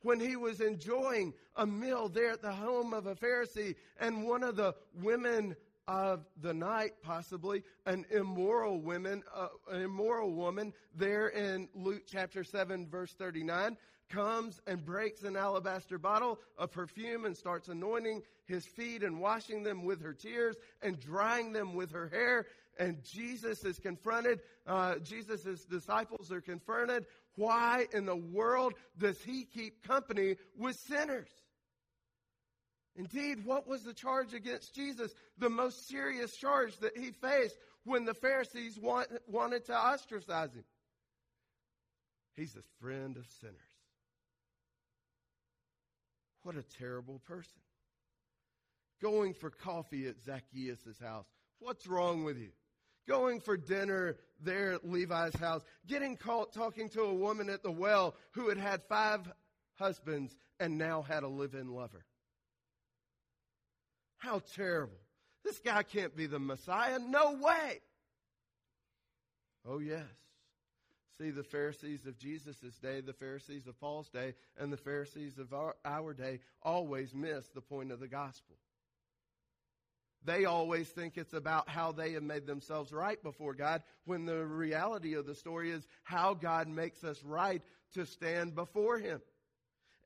When 0.02 0.20
he 0.20 0.36
was 0.36 0.60
enjoying 0.60 1.34
a 1.56 1.66
meal 1.66 2.08
there 2.08 2.30
at 2.30 2.42
the 2.42 2.52
home 2.52 2.94
of 2.94 3.06
a 3.06 3.16
Pharisee 3.16 3.74
and 3.98 4.24
one 4.24 4.44
of 4.44 4.56
the 4.56 4.74
women 5.02 5.56
of 5.88 6.26
the 6.42 6.52
night, 6.52 6.92
possibly 7.02 7.64
an 7.86 8.04
immoral 8.10 8.80
woman, 8.80 9.22
uh, 9.34 9.48
an 9.72 9.80
immoral 9.80 10.30
woman 10.32 10.74
there 10.94 11.28
in 11.28 11.66
Luke 11.74 12.02
chapter 12.06 12.44
7 12.44 12.86
verse 12.86 13.14
39 13.14 13.76
comes 14.10 14.60
and 14.66 14.84
breaks 14.84 15.22
an 15.22 15.36
alabaster 15.36 15.98
bottle 15.98 16.38
of 16.56 16.70
perfume 16.70 17.24
and 17.24 17.36
starts 17.36 17.68
anointing 17.68 18.22
his 18.44 18.64
feet 18.64 19.02
and 19.02 19.18
washing 19.18 19.62
them 19.62 19.84
with 19.84 20.02
her 20.02 20.14
tears 20.14 20.56
and 20.82 21.00
drying 21.00 21.52
them 21.52 21.74
with 21.74 21.90
her 21.90 22.08
hair. 22.08 22.46
And 22.78 23.02
Jesus 23.02 23.64
is 23.64 23.78
confronted. 23.78 24.40
Uh, 24.66 24.96
Jesus' 24.98 25.64
disciples 25.64 26.30
are 26.30 26.40
confronted. 26.40 27.06
Why 27.36 27.86
in 27.92 28.06
the 28.06 28.16
world 28.16 28.74
does 28.98 29.20
he 29.22 29.44
keep 29.44 29.86
company 29.86 30.36
with 30.56 30.76
sinners? 30.76 31.28
Indeed, 32.98 33.44
what 33.44 33.68
was 33.68 33.84
the 33.84 33.94
charge 33.94 34.34
against 34.34 34.74
Jesus? 34.74 35.14
The 35.38 35.48
most 35.48 35.86
serious 35.88 36.36
charge 36.36 36.76
that 36.78 36.98
he 36.98 37.12
faced 37.12 37.56
when 37.84 38.04
the 38.04 38.12
Pharisees 38.12 38.76
want, 38.76 39.06
wanted 39.28 39.66
to 39.66 39.72
ostracize 39.74 40.52
him. 40.52 40.64
He's 42.34 42.56
a 42.56 42.84
friend 42.84 43.16
of 43.16 43.24
sinners. 43.40 43.54
What 46.42 46.56
a 46.56 46.64
terrible 46.78 47.20
person. 47.20 47.60
Going 49.00 49.32
for 49.32 49.50
coffee 49.50 50.08
at 50.08 50.20
Zacchaeus' 50.24 50.98
house. 51.00 51.26
What's 51.60 51.86
wrong 51.86 52.24
with 52.24 52.36
you? 52.36 52.50
Going 53.06 53.38
for 53.40 53.56
dinner 53.56 54.16
there 54.42 54.72
at 54.72 54.88
Levi's 54.88 55.36
house. 55.36 55.62
Getting 55.86 56.16
caught 56.16 56.52
talking 56.52 56.88
to 56.90 57.02
a 57.02 57.14
woman 57.14 57.48
at 57.48 57.62
the 57.62 57.70
well 57.70 58.16
who 58.32 58.48
had 58.48 58.58
had 58.58 58.82
five 58.88 59.20
husbands 59.76 60.36
and 60.58 60.78
now 60.78 61.02
had 61.02 61.22
a 61.22 61.28
live 61.28 61.54
in 61.54 61.68
lover. 61.68 62.04
How 64.18 64.42
terrible. 64.54 64.98
This 65.44 65.58
guy 65.58 65.82
can't 65.82 66.16
be 66.16 66.26
the 66.26 66.38
Messiah. 66.38 66.98
No 66.98 67.38
way. 67.40 67.80
Oh, 69.66 69.78
yes. 69.78 70.04
See, 71.20 71.30
the 71.30 71.42
Pharisees 71.42 72.06
of 72.06 72.16
Jesus' 72.16 72.78
day, 72.80 73.00
the 73.00 73.12
Pharisees 73.12 73.66
of 73.66 73.78
Paul's 73.80 74.08
day, 74.08 74.34
and 74.56 74.72
the 74.72 74.76
Pharisees 74.76 75.38
of 75.38 75.52
our, 75.52 75.74
our 75.84 76.14
day 76.14 76.40
always 76.62 77.12
miss 77.12 77.48
the 77.48 77.60
point 77.60 77.90
of 77.90 77.98
the 77.98 78.06
gospel. 78.06 78.56
They 80.24 80.44
always 80.44 80.88
think 80.88 81.16
it's 81.16 81.32
about 81.32 81.68
how 81.68 81.92
they 81.92 82.12
have 82.12 82.22
made 82.22 82.46
themselves 82.46 82.92
right 82.92 83.20
before 83.22 83.54
God, 83.54 83.82
when 84.04 84.26
the 84.26 84.44
reality 84.44 85.14
of 85.14 85.26
the 85.26 85.34
story 85.34 85.70
is 85.70 85.86
how 86.02 86.34
God 86.34 86.68
makes 86.68 87.02
us 87.04 87.22
right 87.24 87.62
to 87.94 88.04
stand 88.04 88.54
before 88.54 88.98
Him. 88.98 89.20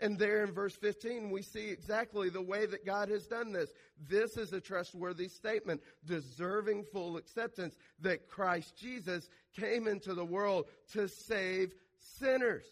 And 0.03 0.19
there 0.19 0.43
in 0.43 0.51
verse 0.51 0.75
15, 0.75 1.31
we 1.31 1.43
see 1.43 1.71
exactly 1.71 2.29
the 2.29 2.43
way 2.43 2.67
that 2.67 2.85
God 2.85 3.09
has 3.09 3.25
done 3.29 3.53
this. 3.53 3.73
This 4.09 4.37
is 4.37 4.53
a 4.53 4.61
trustworthy 4.61 5.29
statement, 5.29 5.81
deserving 6.05 6.87
full 6.93 7.17
acceptance 7.17 7.77
that 8.01 8.29
Christ 8.29 8.77
Jesus 8.77 9.29
came 9.57 9.87
into 9.87 10.13
the 10.13 10.25
world 10.25 10.67
to 10.93 11.07
save 11.07 11.73
sinners. 12.19 12.65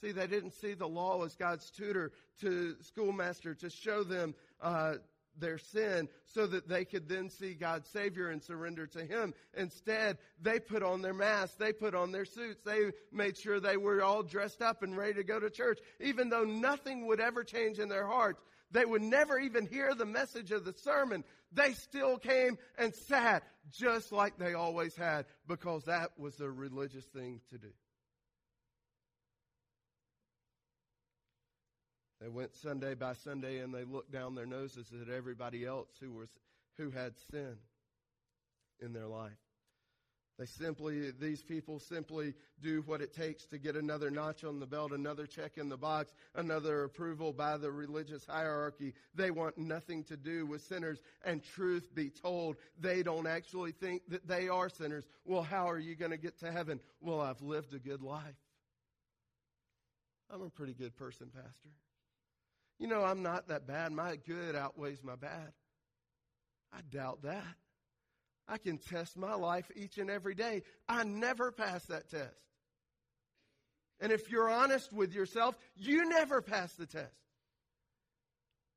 See, 0.00 0.10
they 0.10 0.26
didn't 0.26 0.54
see 0.54 0.74
the 0.74 0.88
law 0.88 1.24
as 1.24 1.36
God's 1.36 1.70
tutor 1.70 2.10
to 2.40 2.74
schoolmaster 2.80 3.54
to 3.54 3.70
show 3.70 4.02
them 4.02 4.34
uh, 4.60 4.94
their 5.38 5.58
sin 5.58 6.08
so 6.26 6.46
that 6.46 6.68
they 6.68 6.84
could 6.84 7.08
then 7.08 7.30
see 7.30 7.54
God's 7.54 7.88
Savior 7.88 8.28
and 8.28 8.42
surrender 8.42 8.86
to 8.88 9.04
Him. 9.04 9.34
Instead, 9.56 10.18
they 10.40 10.60
put 10.60 10.82
on 10.82 11.02
their 11.02 11.14
masks, 11.14 11.56
they 11.56 11.72
put 11.72 11.94
on 11.94 12.12
their 12.12 12.24
suits, 12.24 12.60
they 12.64 12.92
made 13.12 13.36
sure 13.36 13.60
they 13.60 13.76
were 13.76 14.02
all 14.02 14.22
dressed 14.22 14.62
up 14.62 14.82
and 14.82 14.96
ready 14.96 15.14
to 15.14 15.24
go 15.24 15.40
to 15.40 15.50
church, 15.50 15.78
even 16.00 16.28
though 16.28 16.44
nothing 16.44 17.06
would 17.06 17.20
ever 17.20 17.44
change 17.44 17.78
in 17.78 17.88
their 17.88 18.06
hearts. 18.06 18.42
They 18.70 18.84
would 18.84 19.02
never 19.02 19.38
even 19.38 19.66
hear 19.66 19.94
the 19.94 20.06
message 20.06 20.50
of 20.50 20.64
the 20.64 20.72
sermon. 20.72 21.24
They 21.52 21.74
still 21.74 22.16
came 22.16 22.56
and 22.78 22.94
sat 22.94 23.42
just 23.70 24.12
like 24.12 24.38
they 24.38 24.54
always 24.54 24.96
had 24.96 25.26
because 25.46 25.84
that 25.84 26.18
was 26.18 26.40
a 26.40 26.50
religious 26.50 27.04
thing 27.04 27.40
to 27.50 27.58
do. 27.58 27.68
They 32.22 32.28
went 32.28 32.54
Sunday 32.54 32.94
by 32.94 33.14
Sunday 33.14 33.58
and 33.58 33.74
they 33.74 33.82
looked 33.82 34.12
down 34.12 34.36
their 34.36 34.46
noses 34.46 34.92
at 35.00 35.12
everybody 35.12 35.66
else 35.66 35.88
who 36.00 36.12
was 36.12 36.28
who 36.76 36.90
had 36.90 37.14
sin 37.30 37.56
in 38.80 38.92
their 38.92 39.08
life. 39.08 39.32
They 40.38 40.46
simply, 40.46 41.10
these 41.10 41.42
people 41.42 41.78
simply 41.78 42.34
do 42.62 42.82
what 42.86 43.02
it 43.02 43.12
takes 43.12 43.44
to 43.46 43.58
get 43.58 43.76
another 43.76 44.10
notch 44.10 44.44
on 44.44 44.60
the 44.60 44.66
belt, 44.66 44.92
another 44.92 45.26
check 45.26 45.58
in 45.58 45.68
the 45.68 45.76
box, 45.76 46.12
another 46.34 46.84
approval 46.84 47.32
by 47.32 47.58
the 47.58 47.70
religious 47.70 48.24
hierarchy. 48.24 48.94
They 49.14 49.30
want 49.30 49.58
nothing 49.58 50.04
to 50.04 50.16
do 50.16 50.46
with 50.46 50.62
sinners. 50.62 51.02
And 51.24 51.42
truth 51.54 51.94
be 51.94 52.08
told, 52.08 52.56
they 52.80 53.02
don't 53.02 53.26
actually 53.26 53.72
think 53.72 54.02
that 54.08 54.26
they 54.26 54.48
are 54.48 54.70
sinners. 54.70 55.04
Well, 55.26 55.42
how 55.42 55.68
are 55.68 55.78
you 55.78 55.94
going 55.94 56.12
to 56.12 56.16
get 56.16 56.38
to 56.40 56.50
heaven? 56.50 56.80
Well, 57.00 57.20
I've 57.20 57.42
lived 57.42 57.74
a 57.74 57.78
good 57.78 58.02
life. 58.02 58.24
I'm 60.30 60.42
a 60.42 60.50
pretty 60.50 60.72
good 60.72 60.96
person, 60.96 61.28
Pastor. 61.32 61.68
You 62.78 62.88
know, 62.88 63.02
I'm 63.04 63.22
not 63.22 63.48
that 63.48 63.66
bad. 63.66 63.92
My 63.92 64.16
good 64.16 64.56
outweighs 64.56 65.02
my 65.02 65.16
bad. 65.16 65.52
I 66.72 66.80
doubt 66.90 67.22
that. 67.22 67.56
I 68.48 68.58
can 68.58 68.78
test 68.78 69.16
my 69.16 69.34
life 69.34 69.70
each 69.76 69.98
and 69.98 70.10
every 70.10 70.34
day. 70.34 70.62
I 70.88 71.04
never 71.04 71.52
pass 71.52 71.84
that 71.86 72.10
test. 72.10 72.42
And 74.00 74.10
if 74.10 74.30
you're 74.30 74.50
honest 74.50 74.92
with 74.92 75.14
yourself, 75.14 75.56
you 75.76 76.08
never 76.08 76.42
pass 76.42 76.72
the 76.72 76.86
test. 76.86 77.14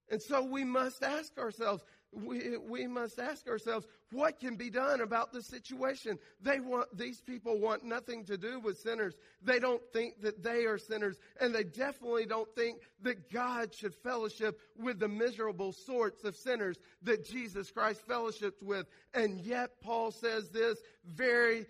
And 0.10 0.21
so 0.21 0.43
we 0.43 0.63
must 0.63 1.01
ask 1.01 1.36
ourselves, 1.39 1.84
we, 2.15 2.58
we 2.58 2.88
must 2.88 3.19
ask 3.19 3.47
ourselves, 3.47 3.86
what 4.12 4.39
can 4.39 4.56
be 4.56 4.69
done 4.69 5.01
about 5.01 5.34
the 5.34 5.41
situation? 5.41 6.17
They 6.41 6.60
want, 6.60 6.95
these 6.97 7.19
people 7.19 7.60
want 7.60 7.84
nothing 7.84 8.23
to 8.25 8.38
do 8.38 8.60
with 8.60 8.80
sinners. 8.80 9.15
They 9.43 9.60
don't 9.60 9.82
think 9.91 10.21
that 10.21 10.41
they 10.41 10.65
are 10.65 10.78
sinners, 10.78 11.17
and 11.41 11.54
they 11.54 11.63
definitely 11.63 12.25
don't 12.25 12.54
think 12.56 12.80
that 13.01 13.32
God 13.32 13.73
should 13.73 13.93
fellowship 13.95 14.60
with 14.78 14.99
the 14.99 15.08
miserable 15.08 15.73
sorts 15.73 16.23
of 16.23 16.36
sinners 16.36 16.78
that 17.04 17.25
Jesus 17.25 17.71
Christ 17.71 18.08
fellowshipped 18.08 18.63
with. 18.63 18.86
And 19.13 19.41
yet, 19.41 19.82
Paul 19.82 20.12
says 20.12 20.49
this 20.49 20.80
very 21.06 21.65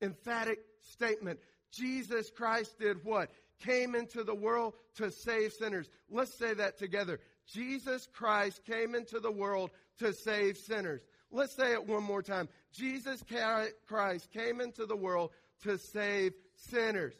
emphatic 0.00 0.60
statement. 0.92 1.40
Jesus 1.72 2.30
Christ 2.30 2.78
did 2.78 3.04
what? 3.04 3.30
Came 3.60 3.94
into 3.94 4.22
the 4.22 4.34
world 4.34 4.74
to 4.96 5.10
save 5.10 5.52
sinners. 5.52 5.88
Let's 6.08 6.32
say 6.34 6.54
that 6.54 6.78
together. 6.78 7.18
Jesus 7.52 8.06
Christ 8.12 8.64
came 8.64 8.94
into 8.94 9.20
the 9.20 9.30
world 9.30 9.70
to 9.98 10.12
save 10.12 10.56
sinners. 10.56 11.02
Let's 11.30 11.54
say 11.54 11.72
it 11.72 11.86
one 11.86 12.02
more 12.02 12.22
time. 12.22 12.48
Jesus 12.72 13.22
Christ 13.86 14.30
came 14.32 14.60
into 14.60 14.86
the 14.86 14.96
world 14.96 15.30
to 15.62 15.78
save 15.78 16.32
sinners. 16.54 17.14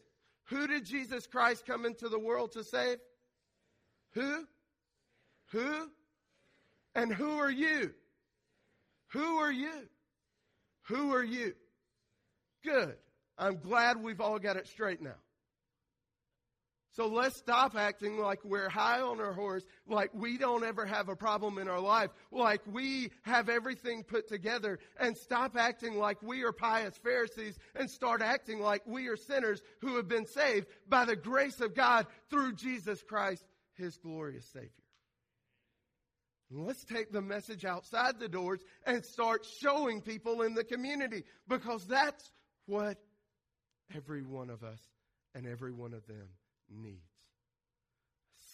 Who 0.46 0.66
did 0.66 0.86
Jesus 0.86 1.26
Christ 1.26 1.66
come 1.66 1.84
into 1.84 2.08
the 2.08 2.18
world 2.18 2.52
to 2.52 2.64
save? 2.64 2.98
Who? 4.12 4.44
Who? 5.52 5.90
And 6.94 7.12
who 7.12 7.38
are 7.38 7.50
you? 7.50 7.92
Who 9.08 9.36
are 9.38 9.52
you? 9.52 9.88
Who 10.84 11.14
are 11.14 11.24
you? 11.24 11.54
Good. 12.64 12.96
I'm 13.36 13.58
glad 13.58 14.02
we've 14.02 14.20
all 14.20 14.38
got 14.38 14.56
it 14.56 14.66
straight 14.66 15.02
now. 15.02 15.14
So 16.98 17.06
let's 17.06 17.36
stop 17.36 17.76
acting 17.76 18.18
like 18.18 18.44
we're 18.44 18.68
high 18.68 19.00
on 19.02 19.20
our 19.20 19.32
horse, 19.32 19.64
like 19.86 20.10
we 20.12 20.36
don't 20.36 20.64
ever 20.64 20.84
have 20.84 21.08
a 21.08 21.14
problem 21.14 21.58
in 21.58 21.68
our 21.68 21.78
life, 21.78 22.10
like 22.32 22.60
we 22.66 23.12
have 23.22 23.48
everything 23.48 24.02
put 24.02 24.26
together, 24.26 24.80
and 24.98 25.16
stop 25.16 25.56
acting 25.56 25.96
like 25.96 26.20
we 26.24 26.42
are 26.42 26.50
pious 26.50 26.96
Pharisees 26.96 27.56
and 27.76 27.88
start 27.88 28.20
acting 28.20 28.58
like 28.58 28.82
we 28.84 29.06
are 29.06 29.16
sinners 29.16 29.62
who 29.80 29.94
have 29.94 30.08
been 30.08 30.26
saved 30.26 30.66
by 30.88 31.04
the 31.04 31.14
grace 31.14 31.60
of 31.60 31.72
God 31.72 32.08
through 32.30 32.54
Jesus 32.54 33.00
Christ, 33.04 33.44
His 33.74 33.96
glorious 33.98 34.46
Savior. 34.46 34.72
Let's 36.50 36.82
take 36.82 37.12
the 37.12 37.22
message 37.22 37.64
outside 37.64 38.18
the 38.18 38.28
doors 38.28 38.58
and 38.84 39.04
start 39.04 39.46
showing 39.60 40.00
people 40.00 40.42
in 40.42 40.54
the 40.54 40.64
community 40.64 41.22
because 41.46 41.86
that's 41.86 42.32
what 42.66 42.98
every 43.94 44.24
one 44.24 44.50
of 44.50 44.64
us 44.64 44.80
and 45.36 45.46
every 45.46 45.70
one 45.70 45.94
of 45.94 46.04
them 46.08 46.26
needs. 46.70 46.98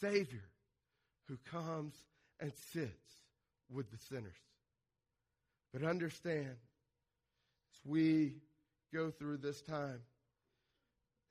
Savior 0.01 0.45
who 1.29 1.39
comes 1.51 1.95
and 2.41 2.53
sits 2.73 3.15
with 3.71 3.91
the 3.91 3.99
sinners. 3.99 4.33
But 5.73 5.83
understand, 5.83 6.47
as 6.49 7.81
we 7.85 8.35
go 8.93 9.11
through 9.11 9.39
this 9.39 9.61
time, 9.63 10.01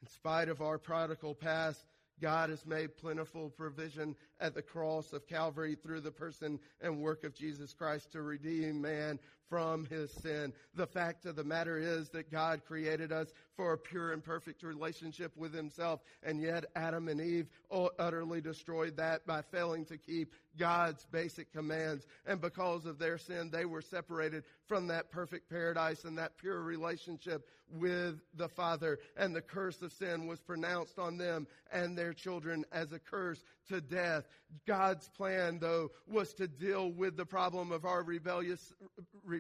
in 0.02 0.08
spite 0.10 0.50
of 0.50 0.62
our 0.62 0.78
prodigal 0.78 1.34
past, 1.34 1.86
God 2.22 2.50
has 2.50 2.66
made 2.66 2.98
plentiful 2.98 3.50
provision 3.50 4.16
at 4.40 4.54
the 4.54 4.62
cross 4.62 5.14
of 5.14 5.28
Calvary 5.28 5.76
through 5.76 6.02
the 6.02 6.12
person 6.12 6.60
and 6.82 7.00
work 7.00 7.24
of 7.24 7.34
Jesus 7.34 7.74
Christ 7.74 8.12
to 8.12 8.22
redeem 8.22 8.82
man 8.82 9.20
from 9.54 9.86
his 9.86 10.10
sin. 10.10 10.52
The 10.74 10.88
fact 10.88 11.28
of 11.28 11.36
the 11.36 11.44
matter 11.44 11.78
is 11.78 12.10
that 12.10 12.32
God 12.32 12.66
created 12.66 13.12
us 13.12 13.32
for 13.56 13.74
a 13.74 13.78
pure 13.78 14.12
and 14.12 14.24
perfect 14.24 14.64
relationship 14.64 15.32
with 15.38 15.54
himself, 15.54 16.00
and 16.24 16.42
yet 16.42 16.66
Adam 16.76 17.08
and 17.08 17.22
Eve 17.22 17.48
utterly 18.00 18.42
destroyed 18.42 18.98
that 18.98 19.28
by 19.28 19.44
failing 19.44 19.86
to 19.86 19.98
keep 20.00 20.34
God's 20.58 21.06
basic 21.06 21.54
commands. 21.54 22.08
And 22.26 22.42
because 22.42 22.88
of 22.88 22.98
their 22.98 23.20
sin, 23.20 23.52
they 23.52 23.66
were 23.66 23.82
separated 23.82 24.44
from 24.66 24.88
that 24.88 25.12
perfect 25.12 25.52
paradise 25.52 26.04
and 26.04 26.18
that 26.18 26.38
pure 26.38 26.62
relationship 26.62 27.48
with 27.72 28.20
the 28.36 28.50
Father. 28.50 29.00
And 29.18 29.36
the 29.36 29.42
curse 29.42 29.82
of 29.82 29.94
sin 29.94 30.28
was 30.28 30.42
pronounced 30.42 30.98
on 30.98 31.18
them 31.18 31.48
and 31.72 31.96
their 31.98 32.14
children 32.14 32.66
as 32.72 32.92
a 32.92 33.00
curse 33.00 33.44
to 33.70 33.82
death. 33.82 34.28
God's 34.68 35.10
plan, 35.10 35.58
though, 35.60 35.90
was 36.08 36.34
to 36.36 36.48
deal 36.48 36.92
with 36.92 37.18
the 37.18 37.26
problem 37.26 37.72
of 37.72 37.86
our 37.86 38.04
rebellious, 38.04 38.74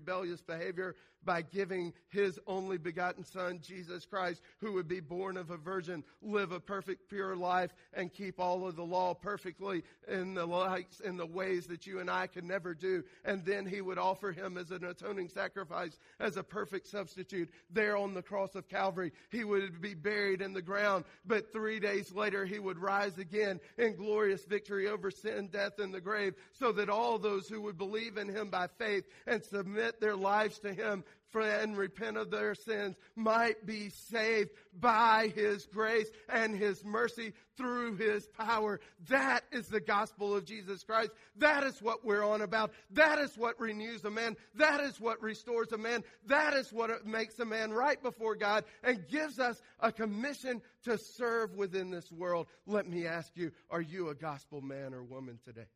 rebellious 0.03 0.41
behavior 0.41 0.95
by 1.25 1.41
giving 1.41 1.93
his 2.09 2.39
only 2.47 2.77
begotten 2.77 3.23
son, 3.23 3.59
Jesus 3.61 4.05
Christ, 4.05 4.41
who 4.59 4.73
would 4.73 4.87
be 4.87 4.99
born 4.99 5.37
of 5.37 5.51
a 5.51 5.57
virgin, 5.57 6.03
live 6.21 6.51
a 6.51 6.59
perfect, 6.59 7.09
pure 7.09 7.35
life, 7.35 7.73
and 7.93 8.13
keep 8.13 8.41
all 8.41 8.67
of 8.67 8.75
the 8.75 8.83
law 8.83 9.13
perfectly 9.13 9.83
in 10.07 10.33
the 10.33 10.45
likes, 10.45 10.99
in 10.99 11.15
the 11.15 11.25
ways 11.25 11.67
that 11.67 11.87
you 11.87 11.99
and 11.99 12.09
I 12.09 12.27
could 12.27 12.43
never 12.43 12.73
do. 12.73 13.03
And 13.23 13.45
then 13.45 13.65
he 13.65 13.79
would 13.79 13.97
offer 13.97 14.31
him 14.31 14.57
as 14.57 14.71
an 14.71 14.83
atoning 14.83 15.29
sacrifice, 15.29 15.97
as 16.19 16.35
a 16.35 16.43
perfect 16.43 16.87
substitute 16.87 17.49
there 17.69 17.95
on 17.95 18.13
the 18.13 18.21
cross 18.21 18.55
of 18.55 18.67
Calvary. 18.67 19.13
He 19.29 19.43
would 19.43 19.81
be 19.81 19.93
buried 19.93 20.41
in 20.41 20.53
the 20.53 20.61
ground, 20.61 21.05
but 21.25 21.53
three 21.53 21.79
days 21.79 22.11
later 22.11 22.45
he 22.45 22.59
would 22.59 22.77
rise 22.77 23.17
again 23.17 23.59
in 23.77 23.95
glorious 23.95 24.43
victory 24.43 24.87
over 24.89 25.09
sin, 25.09 25.47
death, 25.47 25.79
and 25.79 25.93
the 25.93 26.01
grave, 26.01 26.33
so 26.51 26.73
that 26.73 26.89
all 26.89 27.17
those 27.17 27.47
who 27.47 27.61
would 27.61 27.77
believe 27.77 28.17
in 28.17 28.27
him 28.27 28.49
by 28.49 28.67
faith 28.77 29.05
and 29.25 29.41
submit 29.41 29.82
their 29.99 30.15
lives 30.15 30.59
to 30.59 30.73
him 30.73 31.03
and 31.41 31.77
repent 31.77 32.17
of 32.17 32.29
their 32.29 32.55
sins 32.55 32.95
might 33.15 33.65
be 33.65 33.89
saved 33.89 34.51
by 34.79 35.31
His 35.35 35.65
grace 35.65 36.09
and 36.29 36.55
His 36.55 36.83
mercy 36.83 37.33
through 37.57 37.95
His 37.95 38.27
power. 38.27 38.79
That 39.09 39.43
is 39.51 39.67
the 39.67 39.79
gospel 39.79 40.35
of 40.35 40.45
Jesus 40.45 40.83
Christ. 40.83 41.11
That 41.37 41.63
is 41.63 41.81
what 41.81 42.05
we're 42.05 42.23
on 42.23 42.41
about. 42.41 42.71
That 42.91 43.19
is 43.19 43.37
what 43.37 43.59
renews 43.59 44.03
a 44.05 44.11
man. 44.11 44.35
That 44.55 44.79
is 44.81 44.99
what 44.99 45.21
restores 45.21 45.71
a 45.71 45.77
man. 45.77 46.03
That 46.27 46.53
is 46.53 46.71
what 46.71 47.05
makes 47.05 47.39
a 47.39 47.45
man 47.45 47.71
right 47.71 48.01
before 48.01 48.35
God 48.35 48.65
and 48.83 49.07
gives 49.07 49.39
us 49.39 49.61
a 49.79 49.91
commission 49.91 50.61
to 50.83 50.97
serve 50.97 51.55
within 51.55 51.89
this 51.89 52.11
world. 52.11 52.47
Let 52.65 52.87
me 52.87 53.07
ask 53.07 53.31
you, 53.35 53.51
are 53.69 53.81
you 53.81 54.09
a 54.09 54.15
gospel 54.15 54.61
man 54.61 54.93
or 54.93 55.03
woman 55.03 55.39
today? 55.43 55.67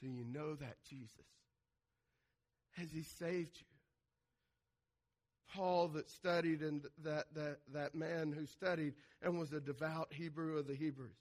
Do 0.00 0.08
you 0.08 0.24
know 0.24 0.54
that 0.56 0.76
Jesus? 0.88 1.08
Has 2.74 2.90
he 2.92 3.02
saved 3.02 3.56
you? 3.60 3.66
Paul 5.54 5.88
that 5.88 6.10
studied 6.10 6.62
and 6.62 6.82
that, 7.04 7.26
that, 7.34 7.58
that 7.72 7.94
man 7.94 8.32
who 8.32 8.46
studied 8.46 8.94
and 9.22 9.38
was 9.38 9.52
a 9.52 9.60
devout 9.60 10.12
Hebrew 10.12 10.58
of 10.58 10.66
the 10.66 10.74
Hebrews, 10.74 11.16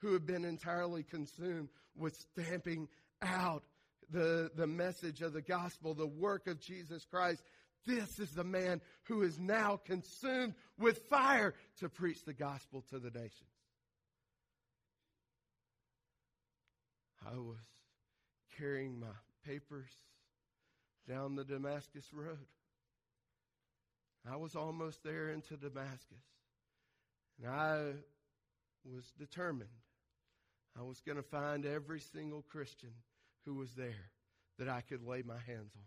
who 0.00 0.14
had 0.14 0.26
been 0.26 0.44
entirely 0.44 1.02
consumed 1.02 1.68
with 1.94 2.16
stamping 2.16 2.88
out 3.20 3.64
the, 4.10 4.50
the 4.56 4.66
message 4.66 5.20
of 5.20 5.34
the 5.34 5.42
gospel, 5.42 5.92
the 5.92 6.06
work 6.06 6.46
of 6.46 6.60
Jesus 6.60 7.04
Christ. 7.04 7.42
This 7.86 8.18
is 8.18 8.30
the 8.30 8.44
man 8.44 8.80
who 9.04 9.22
is 9.22 9.38
now 9.38 9.80
consumed 9.84 10.54
with 10.78 11.02
fire 11.10 11.54
to 11.80 11.88
preach 11.88 12.24
the 12.24 12.32
gospel 12.32 12.84
to 12.90 12.98
the 12.98 13.10
nations. 13.10 13.32
I 17.26 17.36
was 17.36 17.56
carrying 18.56 18.98
my 18.98 19.06
papers 19.44 19.90
down 21.08 21.36
the 21.36 21.44
Damascus 21.44 22.06
Road. 22.12 22.46
I 24.30 24.36
was 24.36 24.54
almost 24.54 25.02
there 25.02 25.30
into 25.30 25.56
Damascus. 25.56 26.24
And 27.42 27.50
I 27.50 27.92
was 28.84 29.10
determined 29.18 29.70
I 30.78 30.82
was 30.82 31.00
going 31.00 31.16
to 31.16 31.22
find 31.22 31.66
every 31.66 32.00
single 32.00 32.42
Christian 32.42 32.92
who 33.44 33.54
was 33.54 33.72
there 33.72 34.10
that 34.58 34.68
I 34.68 34.80
could 34.82 35.02
lay 35.02 35.22
my 35.22 35.38
hands 35.46 35.72
on. 35.74 35.82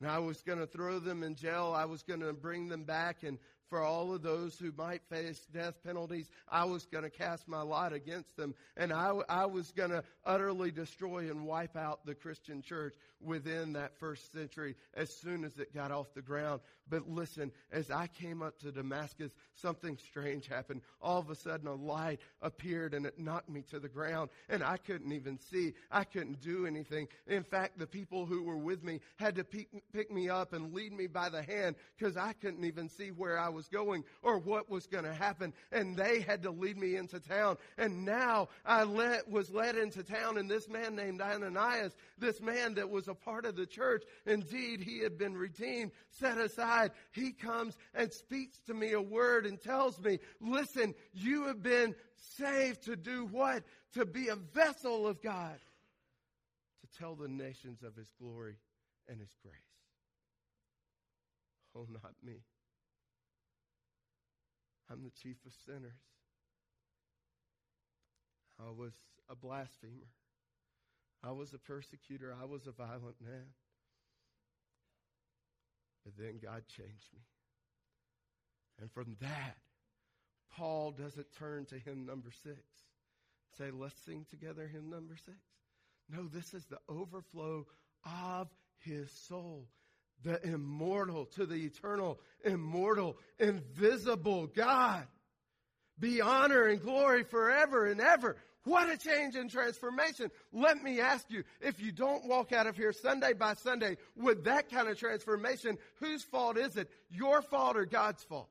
And 0.00 0.10
I 0.10 0.18
was 0.18 0.42
going 0.42 0.58
to 0.58 0.66
throw 0.66 0.98
them 0.98 1.22
in 1.22 1.34
jail. 1.34 1.72
I 1.74 1.86
was 1.86 2.02
going 2.02 2.20
to 2.20 2.34
bring 2.34 2.68
them 2.68 2.84
back 2.84 3.22
and 3.22 3.38
for 3.68 3.82
all 3.82 4.14
of 4.14 4.22
those 4.22 4.58
who 4.58 4.72
might 4.76 5.02
face 5.08 5.40
death 5.52 5.74
penalties. 5.84 6.28
I 6.48 6.64
was 6.64 6.86
going 6.86 7.04
to 7.04 7.10
cast 7.10 7.48
my 7.48 7.62
lot 7.62 7.92
against 7.92 8.36
them, 8.36 8.54
and 8.76 8.92
I, 8.92 9.12
I 9.28 9.46
was 9.46 9.72
going 9.72 9.90
to 9.90 10.04
utterly 10.24 10.70
destroy 10.70 11.30
and 11.30 11.46
wipe 11.46 11.76
out 11.76 12.04
the 12.04 12.14
Christian 12.14 12.62
church 12.62 12.94
within 13.20 13.72
that 13.72 13.98
first 13.98 14.32
century 14.32 14.76
as 14.94 15.10
soon 15.10 15.44
as 15.44 15.58
it 15.58 15.74
got 15.74 15.90
off 15.90 16.12
the 16.14 16.22
ground. 16.22 16.60
But 16.88 17.08
listen, 17.08 17.50
as 17.72 17.90
I 17.90 18.06
came 18.06 18.42
up 18.42 18.58
to 18.60 18.70
Damascus, 18.70 19.32
something 19.56 19.98
strange 20.08 20.46
happened. 20.46 20.82
All 21.00 21.18
of 21.18 21.30
a 21.30 21.34
sudden, 21.34 21.66
a 21.66 21.74
light 21.74 22.20
appeared 22.42 22.94
and 22.94 23.06
it 23.06 23.18
knocked 23.18 23.48
me 23.48 23.62
to 23.70 23.80
the 23.80 23.88
ground, 23.88 24.30
and 24.48 24.62
I 24.62 24.76
couldn't 24.76 25.12
even 25.12 25.38
see. 25.50 25.74
I 25.90 26.04
couldn't 26.04 26.40
do 26.42 26.66
anything. 26.66 27.08
In 27.26 27.42
fact, 27.42 27.78
the 27.78 27.86
people 27.86 28.26
who 28.26 28.42
were 28.42 28.56
with 28.56 28.84
me 28.84 29.00
had 29.16 29.34
to 29.36 29.44
pick, 29.44 29.68
pick 29.92 30.12
me 30.12 30.28
up 30.28 30.52
and 30.52 30.72
lead 30.72 30.92
me 30.92 31.08
by 31.08 31.28
the 31.28 31.42
hand 31.42 31.74
because 31.98 32.16
I 32.16 32.34
couldn't 32.34 32.64
even 32.64 32.88
see 32.88 33.08
where 33.08 33.38
I 33.38 33.48
going 33.68 34.04
or 34.22 34.38
what 34.38 34.70
was 34.70 34.86
going 34.86 35.04
to 35.04 35.14
happen. 35.14 35.52
And 35.72 35.96
they 35.96 36.20
had 36.20 36.42
to 36.42 36.50
lead 36.50 36.76
me 36.76 36.96
into 36.96 37.20
town. 37.20 37.56
And 37.78 38.04
now 38.04 38.48
I 38.64 38.84
let, 38.84 39.28
was 39.28 39.50
led 39.50 39.76
into 39.76 40.02
town, 40.02 40.38
and 40.38 40.50
this 40.50 40.68
man 40.68 40.94
named 40.94 41.20
Ananias, 41.20 41.96
this 42.18 42.40
man 42.40 42.74
that 42.74 42.90
was 42.90 43.08
a 43.08 43.14
part 43.14 43.46
of 43.46 43.56
the 43.56 43.66
church, 43.66 44.04
indeed, 44.26 44.80
he 44.80 45.00
had 45.00 45.18
been 45.18 45.36
redeemed, 45.36 45.92
set 46.10 46.38
aside. 46.38 46.92
He 47.12 47.32
comes 47.32 47.76
and 47.94 48.12
speaks 48.12 48.58
to 48.66 48.74
me 48.74 48.92
a 48.92 49.00
word 49.00 49.46
and 49.46 49.60
tells 49.60 50.00
me, 50.00 50.18
listen, 50.40 50.94
you 51.12 51.46
have 51.46 51.62
been 51.62 51.94
saved 52.36 52.84
to 52.84 52.96
do 52.96 53.26
what? 53.26 53.64
To 53.94 54.04
be 54.04 54.28
a 54.28 54.36
vessel 54.36 55.06
of 55.06 55.22
God. 55.22 55.58
To 56.82 56.98
tell 56.98 57.14
the 57.14 57.28
nations 57.28 57.82
of 57.82 57.96
his 57.96 58.10
glory 58.20 58.56
and 59.08 59.20
his 59.20 59.34
grace. 59.42 59.54
Oh, 61.74 61.86
not 61.90 62.12
me. 62.24 62.42
I'm 64.90 65.02
the 65.02 65.10
chief 65.22 65.36
of 65.46 65.52
sinners. 65.66 65.92
I 68.58 68.70
was 68.70 68.92
a 69.28 69.34
blasphemer. 69.34 70.10
I 71.22 71.32
was 71.32 71.52
a 71.54 71.58
persecutor. 71.58 72.34
I 72.40 72.44
was 72.44 72.66
a 72.66 72.72
violent 72.72 73.20
man. 73.20 73.52
But 76.04 76.16
then 76.16 76.38
God 76.42 76.62
changed 76.68 77.12
me. 77.12 77.20
And 78.80 78.90
from 78.92 79.16
that, 79.20 79.56
Paul 80.56 80.92
doesn't 80.92 81.26
turn 81.38 81.64
to 81.66 81.78
hymn 81.78 82.06
number 82.06 82.30
six. 82.44 82.60
Say, 83.58 83.70
let's 83.72 83.98
sing 84.04 84.26
together 84.30 84.68
hymn 84.72 84.90
number 84.90 85.16
six. 85.24 85.36
No, 86.08 86.28
this 86.28 86.54
is 86.54 86.64
the 86.66 86.78
overflow 86.88 87.66
of 88.04 88.48
his 88.78 89.10
soul 89.10 89.66
the 90.24 90.42
immortal 90.44 91.26
to 91.36 91.46
the 91.46 91.54
eternal, 91.54 92.18
immortal, 92.44 93.16
invisible 93.38 94.46
God. 94.46 95.06
be 95.98 96.20
honor 96.20 96.64
and 96.66 96.82
glory 96.82 97.22
forever 97.24 97.86
and 97.86 98.00
ever. 98.00 98.36
What 98.64 98.90
a 98.90 98.98
change 98.98 99.36
and 99.36 99.48
transformation. 99.48 100.30
Let 100.52 100.82
me 100.82 101.00
ask 101.00 101.30
you, 101.30 101.44
if 101.60 101.80
you 101.80 101.92
don't 101.92 102.26
walk 102.26 102.52
out 102.52 102.66
of 102.66 102.76
here 102.76 102.92
Sunday 102.92 103.32
by 103.32 103.54
Sunday 103.54 103.96
with 104.16 104.44
that 104.44 104.68
kind 104.70 104.88
of 104.88 104.98
transformation, 104.98 105.78
whose 106.00 106.24
fault 106.24 106.58
is 106.58 106.76
it? 106.76 106.90
Your 107.08 107.42
fault 107.42 107.76
or 107.76 107.86
God's 107.86 108.24
fault? 108.24 108.48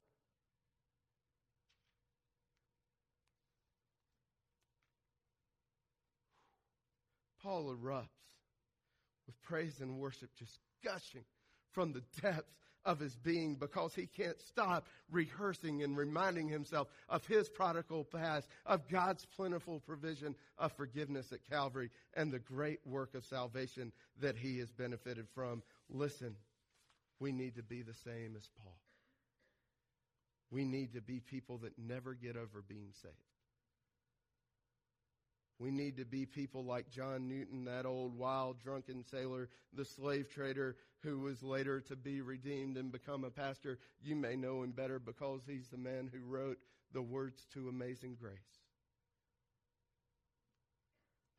Paul 7.44 7.76
erupts 7.76 8.08
with 9.28 9.40
praise 9.44 9.82
and 9.82 10.00
worship 10.00 10.30
just 10.40 10.58
gushing 10.84 11.26
from 11.76 11.92
the 11.92 12.02
depths 12.22 12.56
of 12.86 13.00
his 13.00 13.16
being 13.16 13.56
because 13.56 13.94
he 13.94 14.08
can't 14.08 14.40
stop 14.40 14.88
rehearsing 15.12 15.84
and 15.84 15.98
reminding 15.98 16.48
himself 16.48 16.88
of 17.10 17.26
his 17.28 17.50
prodigal 17.50 18.06
past, 18.06 18.48
of 18.66 18.88
God's 18.88 19.26
plentiful 19.26 19.82
provision 19.82 20.36
of 20.58 20.72
forgiveness 20.72 21.32
at 21.34 21.48
Calvary, 21.50 21.90
and 22.14 22.32
the 22.32 22.40
great 22.40 22.80
work 22.86 23.14
of 23.14 23.26
salvation 23.26 23.92
that 24.22 24.38
he 24.38 24.60
has 24.60 24.72
benefited 24.72 25.28
from. 25.36 25.62
Listen, 25.90 26.36
we 27.20 27.32
need 27.32 27.56
to 27.56 27.64
be 27.64 27.82
the 27.82 27.94
same 27.94 28.36
as 28.38 28.48
Paul. 28.64 28.78
We 30.52 30.64
need 30.64 30.94
to 30.94 31.02
be 31.02 31.20
people 31.20 31.58
that 31.60 31.78
never 31.78 32.14
get 32.14 32.38
over 32.38 32.64
being 32.68 32.92
saved. 33.02 33.14
We 35.58 35.72
need 35.72 35.98
to 35.98 36.06
be 36.06 36.26
people 36.26 36.66
like 36.66 36.90
John 36.90 37.30
Newton, 37.30 37.66
that 37.66 37.86
old 37.86 38.18
wild 38.18 38.62
drunken 38.62 39.04
sailor, 39.04 39.50
the 39.74 39.86
slave 39.86 40.30
trader 40.30 40.76
who 41.02 41.20
was 41.20 41.42
later 41.42 41.80
to 41.82 41.96
be 41.96 42.22
redeemed 42.22 42.78
and 42.78 42.92
become 42.92 43.24
a 43.24 43.30
pastor. 43.30 43.80
You 44.02 44.16
may 44.16 44.36
know 44.36 44.64
him 44.64 44.72
better 44.72 45.00
because 45.00 45.42
he's 45.48 45.70
the 45.70 45.78
man 45.78 46.10
who 46.12 46.20
wrote 46.26 46.58
the 46.94 47.02
words 47.02 47.46
to 47.54 47.70
Amazing 47.70 48.18
Grace. 48.20 48.65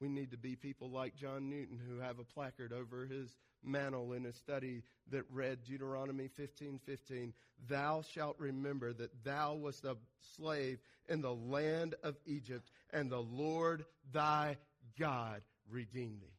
We 0.01 0.09
need 0.09 0.30
to 0.32 0.36
be 0.36 0.57
people 0.57 0.90
like 0.90 1.16
John 1.16 1.49
Newton 1.49 1.78
who 1.78 1.99
have 1.99 2.18
a 2.18 2.24
placard 2.24 2.72
over 2.72 3.07
his 3.07 3.34
mantle 3.62 4.12
in 4.12 4.24
his 4.24 4.36
study 4.36 4.82
that 5.11 5.24
read 5.30 5.64
Deuteronomy 5.64 6.28
15:15, 6.28 7.32
"Thou 7.66 8.03
shalt 8.03 8.38
remember 8.38 8.92
that 8.92 9.24
thou 9.24 9.55
wast 9.55 9.84
a 9.84 9.97
slave 10.20 10.80
in 11.09 11.22
the 11.22 11.34
land 11.34 11.94
of 12.03 12.18
Egypt, 12.26 12.70
and 12.90 13.11
the 13.11 13.22
Lord 13.22 13.86
thy 14.12 14.59
God 14.99 15.42
redeemed 15.68 16.20
thee." 16.20 16.36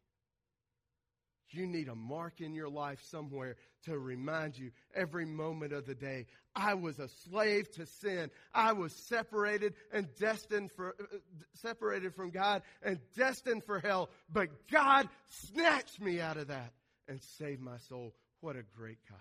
You 1.50 1.66
need 1.66 1.88
a 1.88 1.96
mark 1.96 2.42
in 2.42 2.54
your 2.54 2.70
life 2.70 3.02
somewhere 3.04 3.58
to 3.88 3.98
remind 3.98 4.58
you 4.58 4.72
every 4.94 5.26
moment 5.26 5.74
of 5.74 5.86
the 5.86 5.96
day. 5.96 6.28
I 6.56 6.76
was 6.76 7.00
a 7.00 7.08
slave 7.30 7.72
to 7.74 7.86
sin. 7.86 8.30
I 8.54 8.74
was 8.74 8.94
separated 8.94 9.74
and 9.92 10.08
destined 10.20 10.72
for, 10.72 10.96
uh, 11.00 11.18
separated 11.56 12.14
from 12.16 12.30
God 12.30 12.62
and 12.84 13.00
destined 13.16 13.64
for 13.64 13.80
hell. 13.80 14.10
But 14.32 14.68
God 14.70 15.10
snatched 15.28 16.00
me 16.00 16.22
out 16.22 16.38
of 16.38 16.48
that 16.48 16.74
and 17.08 17.22
saved 17.38 17.62
my 17.62 17.78
soul. 17.90 18.14
What 18.42 18.56
a 18.56 18.64
great 18.78 19.00
God. 19.10 19.20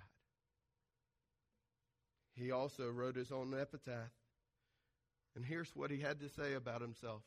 He 2.35 2.51
also 2.51 2.91
wrote 2.91 3.17
his 3.17 3.33
own 3.33 3.55
epitaph. 3.59 4.11
And 5.35 5.45
here's 5.45 5.75
what 5.75 5.91
he 5.91 6.01
had 6.01 6.21
to 6.21 6.29
say 6.29 6.55
about 6.55 6.81
himself 6.81 7.23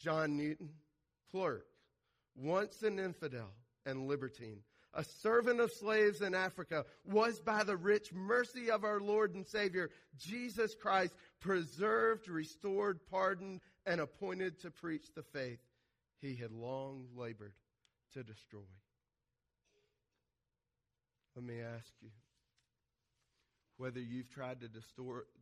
John 0.00 0.36
Newton, 0.36 0.70
clerk, 1.30 1.66
once 2.34 2.82
an 2.82 2.98
infidel 2.98 3.50
and 3.84 4.06
libertine, 4.06 4.60
a 4.94 5.04
servant 5.04 5.60
of 5.60 5.72
slaves 5.72 6.22
in 6.22 6.34
Africa, 6.34 6.84
was 7.04 7.40
by 7.40 7.62
the 7.62 7.76
rich 7.76 8.12
mercy 8.12 8.70
of 8.70 8.84
our 8.84 9.00
Lord 9.00 9.34
and 9.34 9.46
Savior, 9.46 9.90
Jesus 10.18 10.74
Christ, 10.74 11.14
preserved, 11.40 12.28
restored, 12.28 13.00
pardoned, 13.10 13.60
and 13.86 14.00
appointed 14.00 14.60
to 14.60 14.70
preach 14.70 15.14
the 15.14 15.22
faith 15.22 15.60
he 16.20 16.34
had 16.34 16.52
long 16.52 17.06
labored 17.16 17.52
to 18.14 18.22
destroy. 18.22 18.60
Let 21.36 21.44
me 21.44 21.60
ask 21.60 21.92
you 22.00 22.10
whether 23.76 24.00
you've 24.00 24.30
tried 24.30 24.60
to 24.60 24.68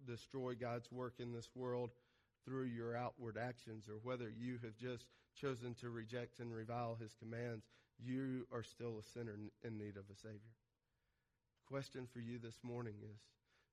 destroy 0.06 0.54
God's 0.54 0.92
work 0.92 1.14
in 1.18 1.32
this 1.32 1.48
world 1.54 1.90
through 2.44 2.64
your 2.64 2.94
outward 2.94 3.38
actions 3.38 3.88
or 3.88 3.94
whether 4.02 4.28
you 4.28 4.58
have 4.62 4.76
just 4.76 5.06
chosen 5.40 5.74
to 5.74 5.88
reject 5.88 6.38
and 6.38 6.54
revile 6.54 6.96
his 7.00 7.14
commands 7.14 7.64
you 7.98 8.46
are 8.52 8.62
still 8.62 8.98
a 8.98 9.02
sinner 9.02 9.36
in 9.64 9.78
need 9.78 9.96
of 9.96 10.04
a 10.10 10.16
Savior. 10.16 10.54
Question 11.66 12.06
for 12.12 12.20
you 12.20 12.38
this 12.38 12.58
morning 12.62 12.94
is 13.02 13.20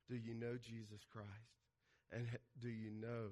Do 0.10 0.16
you 0.16 0.34
know 0.34 0.58
Jesus 0.58 1.06
Christ? 1.12 1.30
And 2.12 2.28
do 2.62 2.70
you 2.70 2.92
know 2.92 3.30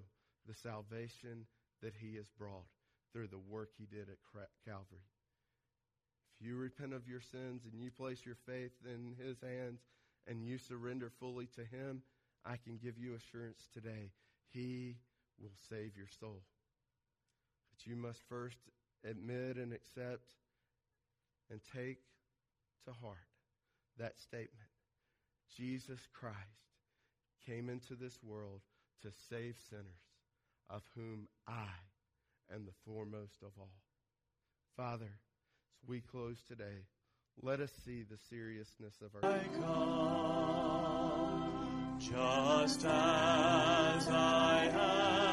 the 0.47 0.55
salvation 0.55 1.45
that 1.81 1.93
He 1.99 2.15
has 2.15 2.29
brought 2.37 2.65
through 3.13 3.27
the 3.27 3.37
work 3.49 3.69
He 3.77 3.85
did 3.85 4.07
at 4.09 4.17
Calvary? 4.65 5.05
If 6.39 6.45
you 6.47 6.55
repent 6.55 6.93
of 6.93 7.07
your 7.07 7.21
sins 7.21 7.63
and 7.71 7.81
you 7.81 7.91
place 7.91 8.25
your 8.25 8.37
faith 8.47 8.71
in 8.85 9.15
His 9.23 9.37
hands 9.41 9.81
and 10.27 10.45
you 10.45 10.57
surrender 10.57 11.11
fully 11.19 11.47
to 11.55 11.61
Him, 11.61 12.01
I 12.45 12.57
can 12.57 12.77
give 12.77 12.97
you 12.97 13.15
assurance 13.15 13.67
today 13.73 14.11
He 14.49 14.97
will 15.39 15.53
save 15.69 15.95
your 15.95 16.09
soul. 16.19 16.41
But 17.71 17.87
you 17.87 17.95
must 17.95 18.21
first 18.27 18.57
admit 19.03 19.57
and 19.57 19.73
accept 19.73 20.33
and 21.51 21.59
take 21.75 21.99
to 22.85 22.93
heart 22.93 23.17
that 23.99 24.17
statement. 24.19 24.69
Jesus 25.55 25.99
Christ 26.13 26.37
came 27.45 27.69
into 27.69 27.95
this 27.95 28.17
world 28.23 28.61
to 29.01 29.09
save 29.29 29.55
sinners, 29.69 29.85
of 30.69 30.81
whom 30.95 31.27
I 31.47 31.67
am 32.53 32.65
the 32.65 32.71
foremost 32.85 33.43
of 33.43 33.51
all. 33.59 33.81
Father, 34.77 35.11
as 35.83 35.87
we 35.87 35.99
close 35.99 36.41
today, 36.47 36.85
let 37.41 37.59
us 37.59 37.71
see 37.83 38.03
the 38.03 38.17
seriousness 38.29 39.01
of 39.01 39.15
our. 39.15 39.25
I 39.29 39.43
come, 39.59 40.89
just 41.99 42.85
as 42.85 44.07
I 44.07 44.69
am, 44.71 45.30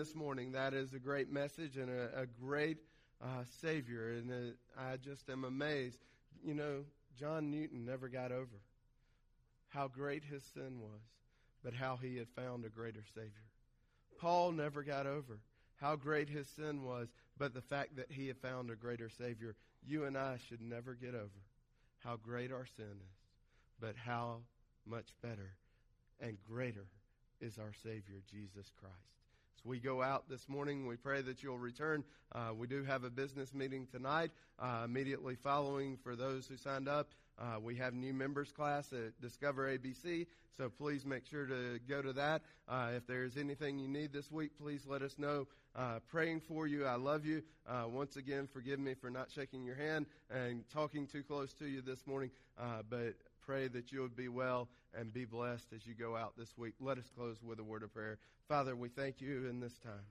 this 0.00 0.14
morning. 0.14 0.52
That 0.52 0.72
is 0.72 0.94
a 0.94 0.98
great 0.98 1.30
message 1.30 1.76
and 1.76 1.90
a, 1.90 2.22
a 2.22 2.26
great 2.26 2.78
uh, 3.22 3.44
Savior. 3.60 4.12
And 4.12 4.30
uh, 4.30 4.80
I 4.80 4.96
just 4.96 5.28
am 5.28 5.44
amazed. 5.44 5.98
You 6.42 6.54
know, 6.54 6.84
John 7.18 7.50
Newton 7.50 7.84
never 7.84 8.08
got 8.08 8.32
over 8.32 8.62
how 9.68 9.88
great 9.88 10.24
his 10.24 10.42
sin 10.54 10.80
was, 10.80 11.02
but 11.62 11.74
how 11.74 11.98
he 12.00 12.16
had 12.16 12.28
found 12.30 12.64
a 12.64 12.70
greater 12.70 13.04
Savior. 13.14 13.44
Paul 14.18 14.52
never 14.52 14.82
got 14.82 15.06
over 15.06 15.38
how 15.78 15.96
great 15.96 16.30
his 16.30 16.48
sin 16.48 16.82
was, 16.82 17.08
but 17.36 17.52
the 17.52 17.60
fact 17.60 17.96
that 17.96 18.10
he 18.10 18.26
had 18.26 18.38
found 18.38 18.70
a 18.70 18.76
greater 18.76 19.10
Savior. 19.10 19.54
You 19.86 20.04
and 20.04 20.16
I 20.16 20.38
should 20.48 20.62
never 20.62 20.94
get 20.94 21.14
over 21.14 21.42
how 21.98 22.16
great 22.16 22.52
our 22.52 22.66
sin 22.74 22.86
is, 22.86 23.18
but 23.78 23.96
how 24.02 24.38
much 24.86 25.08
better 25.20 25.56
and 26.20 26.38
greater 26.42 26.86
is 27.42 27.58
our 27.58 27.74
Savior, 27.82 28.22
Jesus 28.30 28.70
Christ. 28.80 29.19
As 29.60 29.66
we 29.66 29.78
go 29.78 30.00
out 30.02 30.26
this 30.28 30.48
morning, 30.48 30.86
we 30.86 30.96
pray 30.96 31.20
that 31.20 31.42
you'll 31.42 31.58
return. 31.58 32.02
Uh, 32.32 32.52
we 32.56 32.66
do 32.66 32.82
have 32.84 33.04
a 33.04 33.10
business 33.10 33.52
meeting 33.52 33.86
tonight, 33.92 34.30
uh, 34.58 34.82
immediately 34.86 35.34
following 35.34 35.98
for 36.02 36.16
those 36.16 36.46
who 36.46 36.56
signed 36.56 36.88
up. 36.88 37.10
Uh, 37.38 37.60
we 37.60 37.76
have 37.76 37.92
new 37.92 38.14
members 38.14 38.52
class 38.52 38.90
at 38.94 39.20
Discover 39.20 39.76
ABC, 39.76 40.26
so 40.56 40.70
please 40.70 41.04
make 41.04 41.26
sure 41.26 41.44
to 41.44 41.78
go 41.86 42.00
to 42.00 42.14
that. 42.14 42.40
Uh, 42.68 42.92
if 42.96 43.06
there's 43.06 43.36
anything 43.36 43.78
you 43.78 43.88
need 43.88 44.14
this 44.14 44.30
week, 44.30 44.52
please 44.58 44.86
let 44.86 45.02
us 45.02 45.18
know. 45.18 45.46
Uh, 45.76 45.98
praying 46.08 46.40
for 46.40 46.66
you. 46.66 46.86
I 46.86 46.94
love 46.94 47.26
you. 47.26 47.42
Uh, 47.68 47.84
once 47.86 48.16
again, 48.16 48.48
forgive 48.50 48.80
me 48.80 48.94
for 48.94 49.10
not 49.10 49.30
shaking 49.30 49.64
your 49.64 49.76
hand 49.76 50.06
and 50.30 50.64
talking 50.70 51.06
too 51.06 51.22
close 51.22 51.52
to 51.54 51.66
you 51.66 51.82
this 51.82 52.06
morning, 52.06 52.30
but 52.88 53.14
pray 53.50 53.66
that 53.66 53.90
you 53.90 54.00
would 54.00 54.14
be 54.14 54.28
well 54.28 54.68
and 54.94 55.12
be 55.12 55.24
blessed 55.24 55.66
as 55.74 55.84
you 55.84 55.92
go 55.92 56.14
out 56.14 56.34
this 56.38 56.56
week. 56.56 56.74
Let 56.78 56.98
us 56.98 57.10
close 57.16 57.42
with 57.42 57.58
a 57.58 57.64
word 57.64 57.82
of 57.82 57.92
prayer. 57.92 58.16
Father, 58.48 58.76
we 58.76 58.88
thank 58.88 59.20
you 59.20 59.48
in 59.48 59.58
this 59.58 59.76
time. 59.80 60.06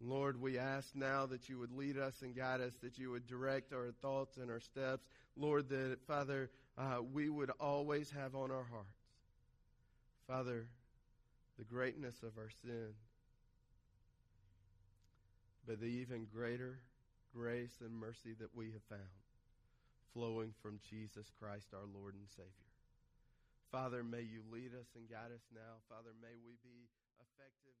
Lord, 0.00 0.40
we 0.40 0.58
ask 0.58 0.88
now 0.96 1.24
that 1.26 1.48
you 1.48 1.56
would 1.60 1.70
lead 1.70 1.96
us 1.96 2.22
and 2.22 2.34
guide 2.34 2.60
us, 2.60 2.72
that 2.82 2.98
you 2.98 3.12
would 3.12 3.28
direct 3.28 3.72
our 3.72 3.92
thoughts 4.02 4.38
and 4.38 4.50
our 4.50 4.58
steps. 4.58 5.06
Lord, 5.36 5.68
that, 5.68 5.98
Father, 6.08 6.50
uh, 6.76 6.96
we 7.12 7.28
would 7.28 7.52
always 7.60 8.10
have 8.10 8.34
on 8.34 8.50
our 8.50 8.64
hearts, 8.64 9.06
Father, 10.26 10.66
the 11.58 11.64
greatness 11.64 12.24
of 12.24 12.36
our 12.38 12.50
sin, 12.64 12.88
but 15.64 15.78
the 15.78 15.86
even 15.86 16.26
greater 16.34 16.80
grace 17.32 17.76
and 17.80 17.94
mercy 17.94 18.34
that 18.40 18.52
we 18.52 18.72
have 18.72 18.82
found 18.88 19.27
flowing 20.12 20.52
from 20.62 20.80
Jesus 20.88 21.30
Christ, 21.38 21.72
our 21.72 21.86
Lord 21.88 22.14
and 22.14 22.28
Savior. 22.28 22.72
Father, 23.70 24.02
may 24.02 24.24
you 24.24 24.40
lead 24.48 24.72
us 24.72 24.88
and 24.96 25.08
guide 25.08 25.32
us 25.34 25.44
now. 25.52 25.84
Father, 25.88 26.16
may 26.20 26.36
we 26.40 26.56
be 26.64 26.88
effective. 27.20 27.76